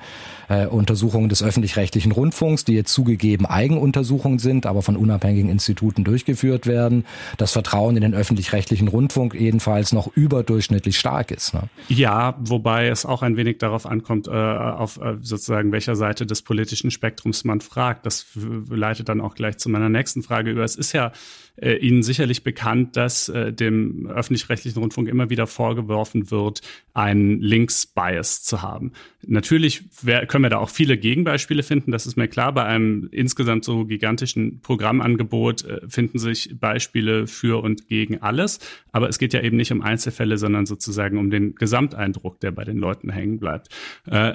[0.49, 6.69] äh, Untersuchungen des öffentlich-rechtlichen Rundfunks, die jetzt zugegeben Eigenuntersuchungen sind, aber von unabhängigen Instituten durchgeführt
[6.69, 7.05] werden,
[7.37, 11.53] das Vertrauen in den öffentlich-rechtlichen Rundfunk jedenfalls noch überdurchschnittlich stark ist.
[11.53, 11.63] Ne?
[11.89, 16.43] Ja, wobei es auch ein wenig darauf ankommt, äh, auf äh, sozusagen welcher Seite des
[16.43, 18.07] politischen Spektrums man fragt.
[18.07, 18.27] Das
[18.69, 20.63] leitet dann auch gleich zu meiner nächsten Frage über.
[20.63, 21.11] Es ist ja
[21.57, 26.63] äh, Ihnen sicherlich bekannt, dass äh, dem öffentlich-rechtlichen Rundfunk immer wieder vorgeworfen wird,
[26.95, 28.93] einen Links-Bias zu haben.
[29.27, 32.53] Natürlich wär, können wir da auch viele Gegenbeispiele finden, das ist mir klar.
[32.53, 38.59] Bei einem insgesamt so gigantischen Programmangebot äh, finden sich Beispiele für und gegen alles.
[38.91, 42.65] Aber es geht ja eben nicht um Einzelfälle, sondern sozusagen um den Gesamteindruck, der bei
[42.65, 43.69] den Leuten hängen bleibt.
[44.07, 44.35] Äh,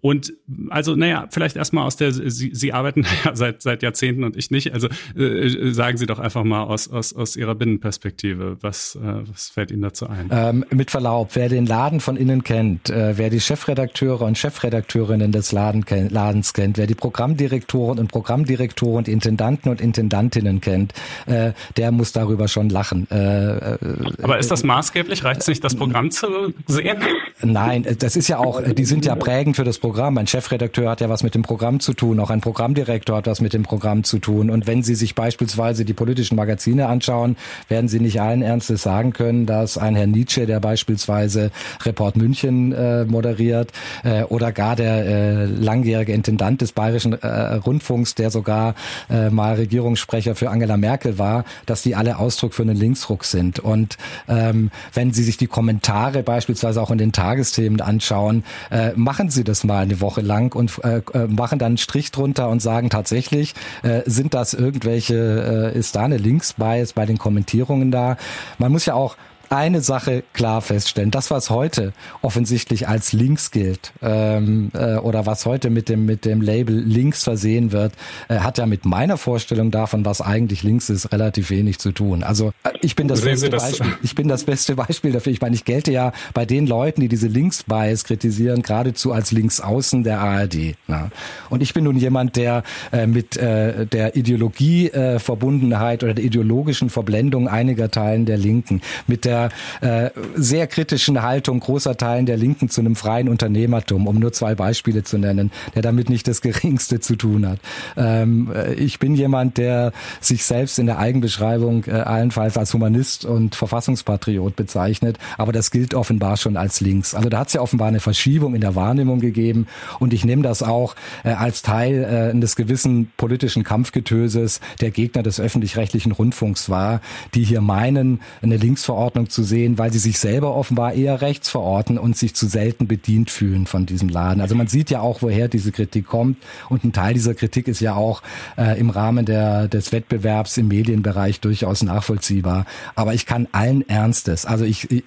[0.00, 0.34] und
[0.68, 4.50] also, naja, vielleicht erstmal aus der, Sie, Sie arbeiten ja seit, seit Jahrzehnten und ich
[4.50, 4.72] nicht.
[4.72, 9.48] Also äh, sagen Sie doch einfach mal aus, aus, aus Ihrer Binnenperspektive, was, äh, was
[9.48, 10.28] fällt Ihnen dazu ein?
[10.30, 15.32] Ähm, mit Verlaub, wer den Laden von innen kennt, äh, wer die Chefredakteure und Chefredakteurinnen
[15.32, 20.92] des Laden, Ladens kennt, wer die Programmdirektoren und Programmdirektoren, die Intendanten und Intendantinnen kennt,
[21.26, 23.10] äh, der muss darüber schon lachen.
[23.10, 23.78] Äh, äh
[24.22, 25.24] Aber ist das maßgeblich?
[25.24, 26.98] Reicht es nicht, das Programm zu sehen?
[27.42, 30.18] Nein, das ist ja auch, die sind ja prägend für das Programm.
[30.18, 33.40] Ein Chefredakteur hat ja was mit dem Programm zu tun, auch ein Programmdirektor hat was
[33.40, 34.50] mit dem Programm zu tun.
[34.50, 37.36] Und wenn Sie sich beispielsweise die politischen Magazine anschauen,
[37.68, 41.50] werden Sie nicht allen Ernstes sagen können, dass ein Herr Nietzsche, der beispielsweise
[41.84, 43.72] Report München äh, moderiert
[44.04, 48.74] äh, oder gar der äh, langjährige Intendant des Bayerischen äh, Rundfunks, der sogar
[49.10, 53.58] äh, mal Regierungssprecher für Angela Merkel war, dass die alle Ausdruck für einen Linksruck sind.
[53.58, 53.96] Und
[54.28, 59.44] ähm, wenn Sie sich die Kommentare beispielsweise auch in den Tagesthemen anschauen, äh, machen Sie
[59.44, 62.90] das mal eine Woche lang und äh, äh machen dann einen Strich drunter und sagen
[62.90, 68.16] tatsächlich, äh, sind das irgendwelche, äh, ist da eine Linksbias bei den Kommentierungen da?
[68.58, 69.16] Man muss ja auch
[69.52, 71.10] eine Sache klar feststellen.
[71.10, 71.92] Das, was heute
[72.22, 77.24] offensichtlich als links gilt ähm, äh, oder was heute mit dem, mit dem Label links
[77.24, 77.92] versehen wird,
[78.28, 82.22] äh, hat ja mit meiner Vorstellung davon, was eigentlich links ist, relativ wenig zu tun.
[82.22, 85.32] Also äh, ich bin das, beste das Beispiel, ich bin das beste Beispiel dafür.
[85.32, 90.02] Ich meine, ich gelte ja bei den Leuten, die diese Links-Bias kritisieren, geradezu als Linksaußen
[90.02, 90.76] der ARD.
[90.86, 91.10] Na?
[91.50, 96.88] Und ich bin nun jemand, der äh, mit äh, der Ideologieverbundenheit äh, oder der ideologischen
[96.88, 99.41] Verblendung einiger Teilen der Linken, mit der
[99.80, 104.54] äh, sehr kritischen Haltung großer Teilen der Linken zu einem freien Unternehmertum, um nur zwei
[104.54, 107.58] Beispiele zu nennen, der damit nicht das Geringste zu tun hat.
[107.96, 113.24] Ähm, äh, ich bin jemand, der sich selbst in der Eigenbeschreibung äh, allenfalls als Humanist
[113.24, 117.14] und Verfassungspatriot bezeichnet, aber das gilt offenbar schon als links.
[117.14, 119.66] Also da hat es ja offenbar eine Verschiebung in der Wahrnehmung gegeben
[119.98, 125.22] und ich nehme das auch äh, als Teil äh, eines gewissen politischen Kampfgetöses der Gegner
[125.22, 127.00] des öffentlich-rechtlichen Rundfunks wahr,
[127.34, 131.98] die hier meinen, eine Linksverordnung zu sehen, weil sie sich selber offenbar eher rechts verorten
[131.98, 134.40] und sich zu selten bedient fühlen von diesem Laden.
[134.40, 137.80] Also man sieht ja auch, woher diese Kritik kommt und ein Teil dieser Kritik ist
[137.80, 138.22] ja auch
[138.56, 142.66] äh, im Rahmen der, des Wettbewerbs im Medienbereich durchaus nachvollziehbar.
[142.94, 145.02] Aber ich kann allen Ernstes, also ich äh,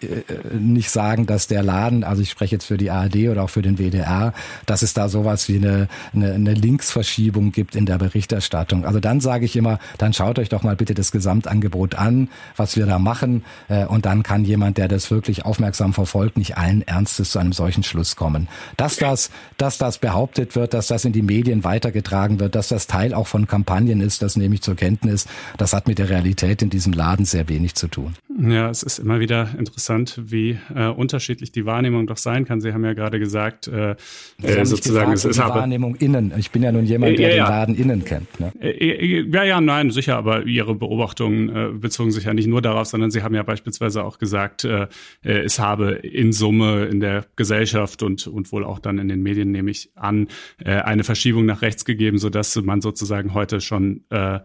[0.57, 3.61] nicht sagen, dass der Laden, also ich spreche jetzt für die ARD oder auch für
[3.61, 4.34] den WDR,
[4.66, 8.86] dass es da sowas wie eine, eine, eine Linksverschiebung gibt in der Berichterstattung.
[8.86, 12.76] Also dann sage ich immer, dann schaut euch doch mal bitte das Gesamtangebot an, was
[12.78, 16.84] wir da machen äh, und dann kann jemand, der das wirklich aufmerksam verfolgt, nicht allen
[16.84, 18.47] Ernstes zu einem solchen Schluss kommen.
[18.78, 22.86] Dass das, dass das behauptet wird, dass das in die Medien weitergetragen wird, dass das
[22.86, 25.28] Teil auch von Kampagnen ist, das nehme ich zur Kenntnis.
[25.58, 28.14] Das hat mit der Realität in diesem Laden sehr wenig zu tun.
[28.38, 32.60] Ja, es ist immer wieder interessant, wie äh, unterschiedlich die Wahrnehmung doch sein kann.
[32.60, 33.95] Sie haben ja gerade gesagt, äh,
[34.43, 36.34] äh sozusagen, gesagt, es ist aber Wahrnehmung innen.
[36.38, 37.45] Ich bin ja nun jemand, der ja, ja.
[37.45, 38.39] den Laden innen kennt.
[38.39, 38.51] Ne?
[38.60, 42.62] Äh, äh, ja, ja, nein, sicher, aber Ihre Beobachtungen äh, bezogen sich ja nicht nur
[42.62, 44.88] darauf, sondern Sie haben ja beispielsweise auch gesagt, äh,
[45.24, 49.22] äh, es habe in Summe in der Gesellschaft und, und wohl auch dann in den
[49.22, 50.28] Medien, nehme ich an,
[50.64, 54.39] äh, eine Verschiebung nach rechts gegeben, sodass man sozusagen heute schon äh,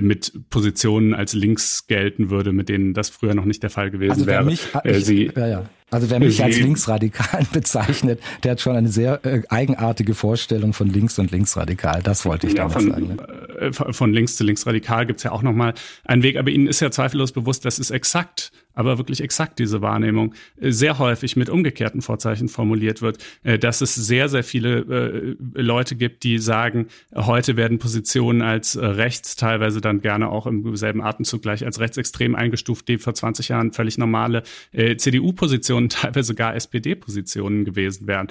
[0.00, 4.12] mit Positionen als links gelten würde, mit denen das früher noch nicht der Fall gewesen
[4.12, 4.44] also wäre.
[4.44, 5.70] Mich, äh, ich, Sie, ja, ja.
[5.88, 10.88] Also wer mich als linksradikal bezeichnet, der hat schon eine sehr äh, eigenartige Vorstellung von
[10.88, 12.02] links und linksradikal.
[12.02, 13.06] Das wollte ich ja, damit von, sagen.
[13.06, 13.60] Ne?
[13.60, 16.90] Äh, von links zu linksradikal gibt's ja auch nochmal einen Weg, aber Ihnen ist ja
[16.90, 22.02] zweifellos bewusst, das ist exakt aber wirklich exakt diese Wahrnehmung äh, sehr häufig mit umgekehrten
[22.02, 27.56] Vorzeichen formuliert wird, äh, dass es sehr, sehr viele äh, Leute gibt, die sagen, heute
[27.56, 32.86] werden Positionen als rechts, teilweise dann gerne auch im selben Atemzug gleich als rechtsextrem eingestuft,
[32.88, 38.28] die vor 20 Jahren völlig normale CDU-Positionen, teilweise gar SPD-Positionen gewesen wären,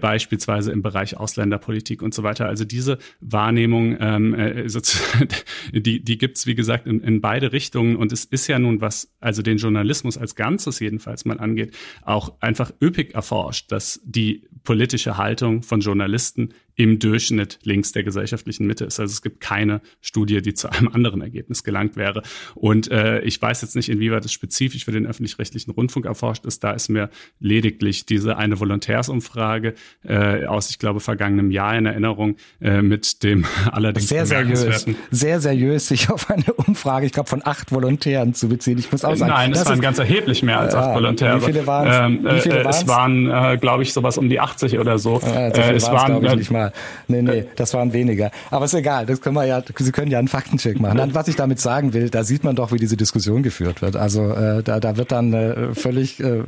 [0.00, 2.46] beispielsweise im Bereich Ausländerpolitik und so weiter.
[2.46, 4.36] Also diese Wahrnehmung ähm,
[5.72, 7.96] die, die gibt's wie gesagt, in, in beide Richtungen.
[7.96, 12.34] Und es ist ja nun, was also den Journalismus als Ganzes jedenfalls mal angeht, auch
[12.40, 18.84] einfach üppig erforscht, dass die politische Haltung von Journalisten im Durchschnitt links der gesellschaftlichen Mitte
[18.84, 19.00] ist.
[19.00, 22.22] Also es gibt keine Studie, die zu einem anderen Ergebnis gelangt wäre.
[22.54, 26.62] Und äh, ich weiß jetzt nicht, inwieweit es spezifisch für den öffentlich-rechtlichen Rundfunk erforscht ist.
[26.62, 27.08] Da ist mir
[27.40, 29.74] lediglich diese eine Volontärsumfrage
[30.04, 35.40] äh, aus, ich glaube, vergangenem Jahr in Erinnerung äh, mit dem allerdings sehr seriös, sehr
[35.40, 38.78] seriös sich auf eine Umfrage, ich glaube, von acht Volontären zu beziehen.
[38.78, 41.40] Ich muss auch sagen, nein, es waren ganz erheblich mehr als acht Volontäre.
[41.40, 44.98] Wie viele waren ähm, äh, Es waren, äh, glaube ich, sowas um die 80 oder
[44.98, 45.20] so.
[45.20, 46.65] Äh, es waren, ich, nicht mal.
[47.08, 48.30] Nee, nee, das waren weniger.
[48.50, 50.98] Aber ist egal, das können wir ja, Sie können ja einen Faktencheck machen.
[50.98, 53.96] Dann, was ich damit sagen will, da sieht man doch, wie diese Diskussion geführt wird.
[53.96, 56.42] Also äh, da, da wird dann eine völlig äh,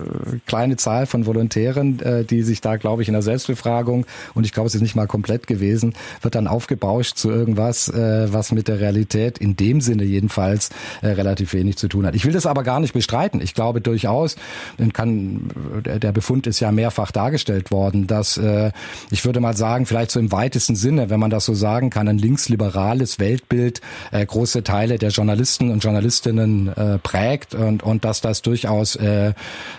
[0.46, 4.52] kleine Zahl von Volontären, äh, die sich da, glaube ich, in der Selbstbefragung, und ich
[4.52, 8.68] glaube, es ist nicht mal komplett gewesen, wird dann aufgebauscht zu irgendwas, äh, was mit
[8.68, 10.70] der Realität in dem Sinne jedenfalls
[11.02, 12.14] äh, relativ wenig zu tun hat.
[12.14, 13.40] Ich will das aber gar nicht bestreiten.
[13.40, 14.36] Ich glaube durchaus,
[14.92, 15.50] kann,
[15.84, 18.70] der Befund ist ja mehrfach dargestellt worden, dass äh,
[19.10, 22.08] ich würde mal sagen, vielleicht so im weitesten Sinne, wenn man das so sagen kann,
[22.08, 23.80] ein linksliberales Weltbild
[24.12, 29.32] äh, große Teile der Journalisten und Journalistinnen äh, prägt und, und dass das durchaus äh,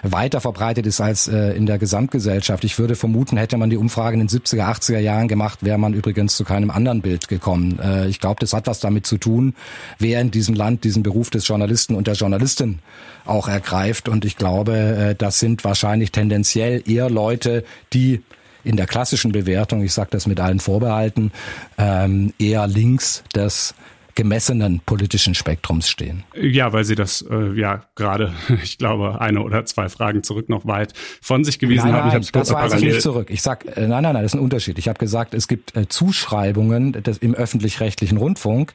[0.04, 2.64] weiter verbreitet ist als äh, in der Gesamtgesellschaft.
[2.64, 5.94] Ich würde vermuten, hätte man die Umfrage in den 70er, 80er Jahren gemacht, wäre man
[5.94, 7.80] übrigens zu keinem anderen Bild gekommen.
[7.80, 9.54] Äh, ich glaube, das hat was damit zu tun,
[9.98, 12.80] wer in diesem Land diesen Beruf des Journalisten und der Journalistin
[13.26, 14.10] auch ergreift.
[14.10, 17.64] Und ich glaube, äh, das sind wahrscheinlich tendenziell eher Leute,
[17.94, 18.22] die
[18.64, 21.32] in der klassischen Bewertung, ich sage das mit allen Vorbehalten,
[21.78, 23.74] ähm, eher links des
[24.20, 26.26] gemessenen politischen Spektrums stehen.
[26.36, 30.68] Ja, weil Sie das äh, ja gerade, ich glaube, eine oder zwei Fragen zurück noch
[30.68, 30.92] weit
[31.22, 32.10] von sich gewiesen nein, haben.
[32.10, 33.30] Nein, ich das weiß ich nicht zurück.
[33.30, 34.78] Ich sag, äh, nein, nein, nein, das ist ein Unterschied.
[34.78, 38.74] Ich habe gesagt, es gibt äh, Zuschreibungen des, im öffentlich-rechtlichen Rundfunk,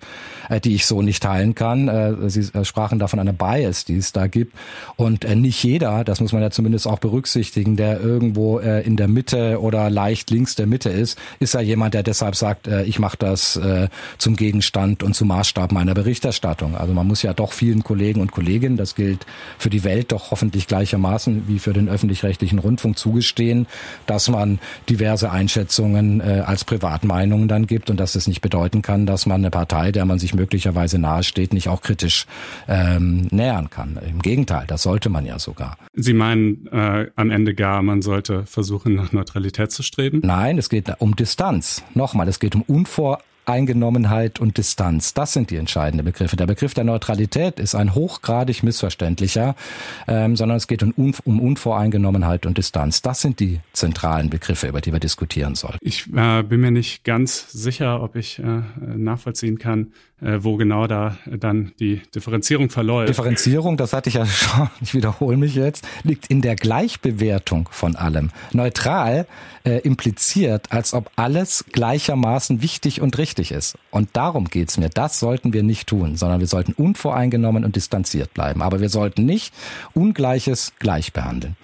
[0.48, 1.88] äh, die ich so nicht teilen kann.
[1.88, 4.54] Äh, Sie äh, sprachen davon einer Bias, die es da gibt.
[4.96, 9.60] Und nicht jeder, das muss man ja zumindest auch berücksichtigen, der irgendwo in der Mitte
[9.60, 13.60] oder leicht links der Mitte ist, ist ja jemand, der deshalb sagt, ich mache das
[14.18, 16.76] zum Gegenstand und zum Maßstab meiner Berichterstattung.
[16.76, 19.26] Also man muss ja doch vielen Kollegen und Kolleginnen, das gilt
[19.58, 23.66] für die Welt doch hoffentlich gleichermaßen wie für den öffentlich-rechtlichen Rundfunk zugestehen,
[24.06, 29.06] dass man diverse Einschätzungen äh, als Privatmeinungen dann gibt und dass es nicht bedeuten kann,
[29.06, 32.26] dass man eine Partei, der man sich möglicherweise nahesteht, nicht auch kritisch
[32.68, 33.98] ähm, nähern kann.
[34.08, 35.76] Im Gegenteil, das sollte man ja sogar.
[35.94, 40.20] Sie meinen äh, am Ende gar, man sollte versuchen, nach Neutralität zu streben?
[40.22, 41.82] Nein, es geht um Distanz.
[41.94, 45.14] Nochmal, es geht um unvor Eingenommenheit und Distanz.
[45.14, 46.36] Das sind die entscheidenden Begriffe.
[46.36, 49.54] Der Begriff der Neutralität ist ein hochgradig missverständlicher,
[50.08, 53.02] ähm, sondern es geht um, um, Unvoreingenommenheit und Distanz.
[53.02, 55.78] Das sind die zentralen Begriffe, über die wir diskutieren sollen.
[55.80, 58.62] Ich äh, bin mir nicht ganz sicher, ob ich äh,
[58.96, 59.92] nachvollziehen kann,
[60.40, 63.10] wo genau da dann die Differenzierung verläuft.
[63.10, 67.96] Differenzierung, das hatte ich ja schon, ich wiederhole mich jetzt, liegt in der Gleichbewertung von
[67.96, 68.30] allem.
[68.52, 69.26] Neutral
[69.64, 73.76] äh, impliziert, als ob alles gleichermaßen wichtig und richtig ist.
[73.90, 74.88] Und darum geht's mir.
[74.88, 78.62] Das sollten wir nicht tun, sondern wir sollten unvoreingenommen und distanziert bleiben.
[78.62, 79.54] Aber wir sollten nicht
[79.94, 81.56] Ungleiches gleich behandeln.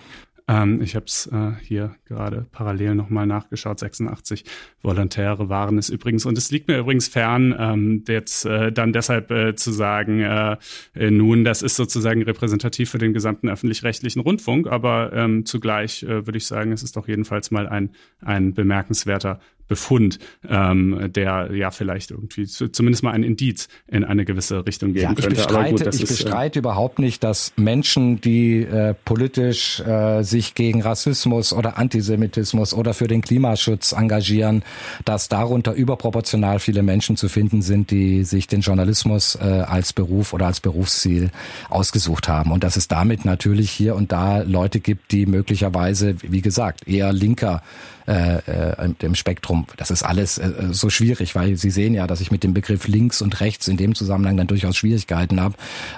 [0.51, 3.78] Ähm, ich habe es äh, hier gerade parallel nochmal nachgeschaut.
[3.78, 4.44] 86
[4.82, 6.26] Volontäre waren es übrigens.
[6.26, 10.57] Und es liegt mir übrigens fern, ähm, jetzt äh, dann deshalb äh, zu sagen, äh,
[10.94, 14.66] äh, nun, das ist sozusagen repräsentativ für den gesamten öffentlich-rechtlichen Rundfunk.
[14.66, 17.90] Aber ähm, zugleich äh, würde ich sagen, es ist doch jedenfalls mal ein,
[18.20, 19.38] ein bemerkenswerter
[19.71, 20.18] Befund,
[20.49, 25.05] ähm, der ja vielleicht irgendwie zu, zumindest mal ein Indiz in eine gewisse Richtung geben
[25.05, 25.37] ja, ich könnte.
[25.37, 30.23] Bestreite, gut, ich ist, äh, bestreite äh, überhaupt nicht, dass Menschen, die äh, politisch äh,
[30.23, 34.64] sich gegen Rassismus oder Antisemitismus oder für den Klimaschutz engagieren,
[35.05, 40.33] dass darunter überproportional viele Menschen zu finden sind, die sich den Journalismus äh, als Beruf
[40.33, 41.31] oder als Berufsziel
[41.68, 42.51] ausgesucht haben.
[42.51, 47.12] Und dass es damit natürlich hier und da Leute gibt, die möglicherweise, wie gesagt, eher
[47.12, 47.62] linker
[48.11, 49.67] äh, äh, dem Spektrum.
[49.77, 52.89] Das ist alles äh, so schwierig, weil Sie sehen ja, dass ich mit dem Begriff
[52.89, 55.55] links und rechts in dem Zusammenhang dann durchaus Schwierigkeiten habe.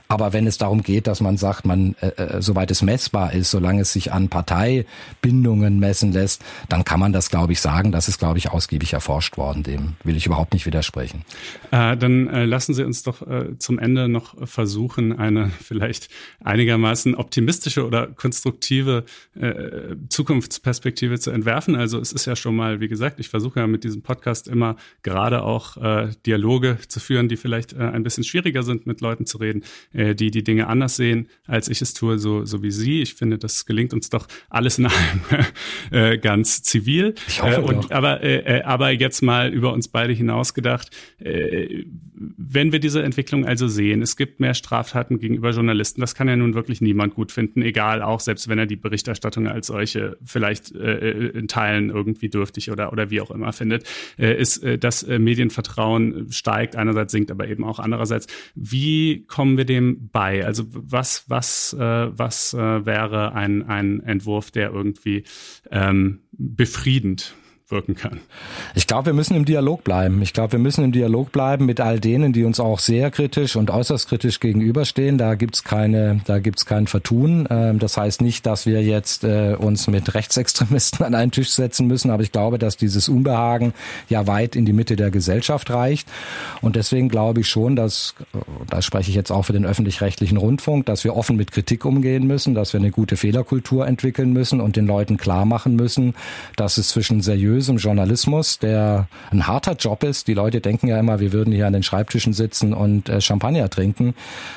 [0.09, 3.51] Aber wenn es darum geht, dass man sagt, man, äh, äh, soweit es messbar ist,
[3.51, 7.93] solange es sich an Parteibindungen messen lässt, dann kann man das, glaube ich, sagen.
[7.93, 9.63] Das ist, glaube ich, ausgiebig erforscht worden.
[9.63, 11.23] Dem will ich überhaupt nicht widersprechen.
[11.71, 16.11] Äh, dann äh, lassen Sie uns doch äh, zum Ende noch versuchen, eine vielleicht
[16.45, 19.05] einigermaßen optimistische oder konstruktive
[19.41, 21.75] äh, Zukunftsperspektive zu entwerfen.
[21.75, 24.76] Also es ist ja schon mal, wie gesagt, ich versuche ja mit diesem Podcast immer
[25.03, 29.26] gerade auch äh, Dialoge zu führen, die vielleicht äh, ein bisschen schwieriger sind, mit Leuten
[29.26, 32.70] zu reden, äh, die die Dinge anders sehen, als ich es tue, so, so wie
[32.70, 33.03] Sie.
[33.03, 35.46] Ich finde, das gelingt uns doch alles in allem
[35.90, 37.14] äh, ganz zivil.
[37.28, 37.90] Ich hoffe äh, und, doch.
[37.90, 41.84] Aber, äh, äh, aber jetzt mal über uns beide hinausgedacht, äh,
[42.14, 46.36] wenn wir diese Entwicklung also sehen, es gibt mehr Straftaten gegenüber Journalisten, das kann ja
[46.36, 50.74] nun wirklich niemand gut finden, egal, auch selbst wenn er die Berichterstattung als solche vielleicht
[50.74, 53.85] äh, in Teilen irgendwie dürftig oder, oder wie auch immer findet,
[54.18, 58.26] äh, ist äh, das äh, Medienvertrauen steigt, einerseits sinkt aber eben auch andererseits.
[58.55, 60.45] Wie kommen wir dem bei?
[60.45, 65.24] Also was, was, was wäre ein, ein Entwurf, der irgendwie
[65.70, 67.35] ähm, befriedend
[67.73, 68.20] wirken kann.
[68.75, 70.23] Ich glaube, wir müssen im Dialog bleiben.
[70.23, 73.57] Ich glaube, wir müssen im Dialog bleiben mit all denen, die uns auch sehr kritisch
[73.57, 75.18] und äußerst kritisch gegenüberstehen.
[75.18, 77.49] Da gibt's keine, da gibt's kein Vertun.
[77.51, 81.87] Ähm, das heißt nicht, dass wir jetzt äh, uns mit Rechtsextremisten an einen Tisch setzen
[81.87, 83.73] müssen, aber ich glaube, dass dieses Unbehagen
[84.09, 86.07] ja weit in die Mitte der Gesellschaft reicht.
[86.61, 90.37] Und deswegen glaube ich schon, dass, äh, da spreche ich jetzt auch für den öffentlich-rechtlichen
[90.37, 94.61] Rundfunk, dass wir offen mit Kritik umgehen müssen, dass wir eine gute Fehlerkultur entwickeln müssen
[94.61, 96.14] und den Leuten klar machen müssen,
[96.57, 100.27] dass es zwischen seriös seriösem Journalismus, der ein harter Job ist.
[100.27, 103.71] Die Leute denken ja immer, wir würden hier an den Schreibtischen sitzen und äh, Champagner
[103.71, 104.15] trinken.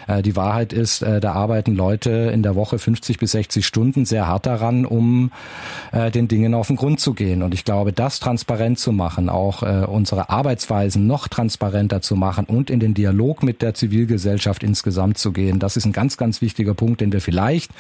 [0.08, 4.06] Äh, die Wahrheit ist, äh, da arbeiten Leute in der Woche 50 bis 60 Stunden
[4.06, 5.32] sehr hart daran, um
[5.91, 7.43] äh, den Dingen auf den Grund zu gehen.
[7.43, 12.45] Und ich glaube, das transparent zu machen, auch äh, unsere Arbeitsweisen noch transparenter zu machen
[12.45, 16.41] und in den Dialog mit der Zivilgesellschaft insgesamt zu gehen, das ist ein ganz, ganz
[16.41, 17.72] wichtiger Punkt, den wir vielleicht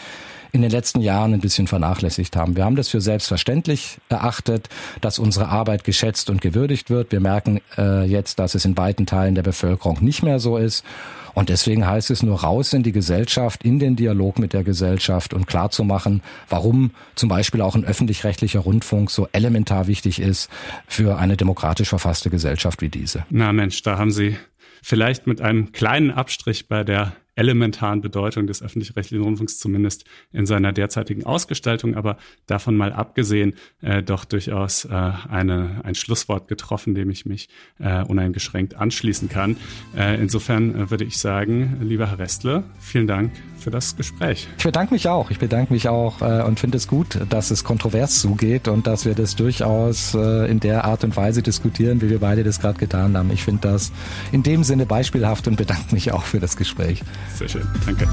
[0.55, 2.55] in den letzten Jahren ein bisschen vernachlässigt haben.
[2.55, 4.69] Wir haben das für selbstverständlich erachtet,
[5.01, 7.11] dass unsere Arbeit geschätzt und gewürdigt wird.
[7.11, 10.85] Wir merken äh, jetzt, dass es in weiten Teilen der Bevölkerung nicht mehr so ist.
[11.33, 15.33] Und deswegen heißt es nur raus in die Gesellschaft, in den Dialog mit der Gesellschaft
[15.33, 20.49] und klar zu machen, warum zum Beispiel auch ein öffentlich-rechtlicher Rundfunk so elementar wichtig ist
[20.87, 23.25] für eine demokratisch verfasste Gesellschaft wie diese.
[23.29, 24.37] Na Mensch, da haben Sie
[24.81, 30.71] vielleicht mit einem kleinen Abstrich bei der elementaren Bedeutung des öffentlich-rechtlichen Rundfunks, zumindest in seiner
[30.71, 32.17] derzeitigen Ausgestaltung, aber
[32.47, 38.03] davon mal abgesehen, äh, doch durchaus äh, eine, ein Schlusswort getroffen, dem ich mich äh,
[38.03, 39.57] uneingeschränkt anschließen kann.
[39.95, 43.31] Äh, insofern äh, würde ich sagen, lieber Herr Restle, vielen Dank
[43.65, 44.47] für das Gespräch.
[44.59, 45.31] Ich bedanke mich auch.
[45.31, 49.05] Ich bedanke mich auch äh, und finde es gut, dass es kontrovers zugeht und dass
[49.05, 52.77] wir das durchaus äh, in der Art und Weise diskutieren, wie wir beide das gerade
[52.77, 53.31] getan haben.
[53.31, 53.91] Ich finde das
[54.31, 57.01] in dem Sinne beispielhaft und bedanke mich auch für das Gespräch.
[57.33, 57.67] Sehr schön.
[57.85, 58.07] Danke.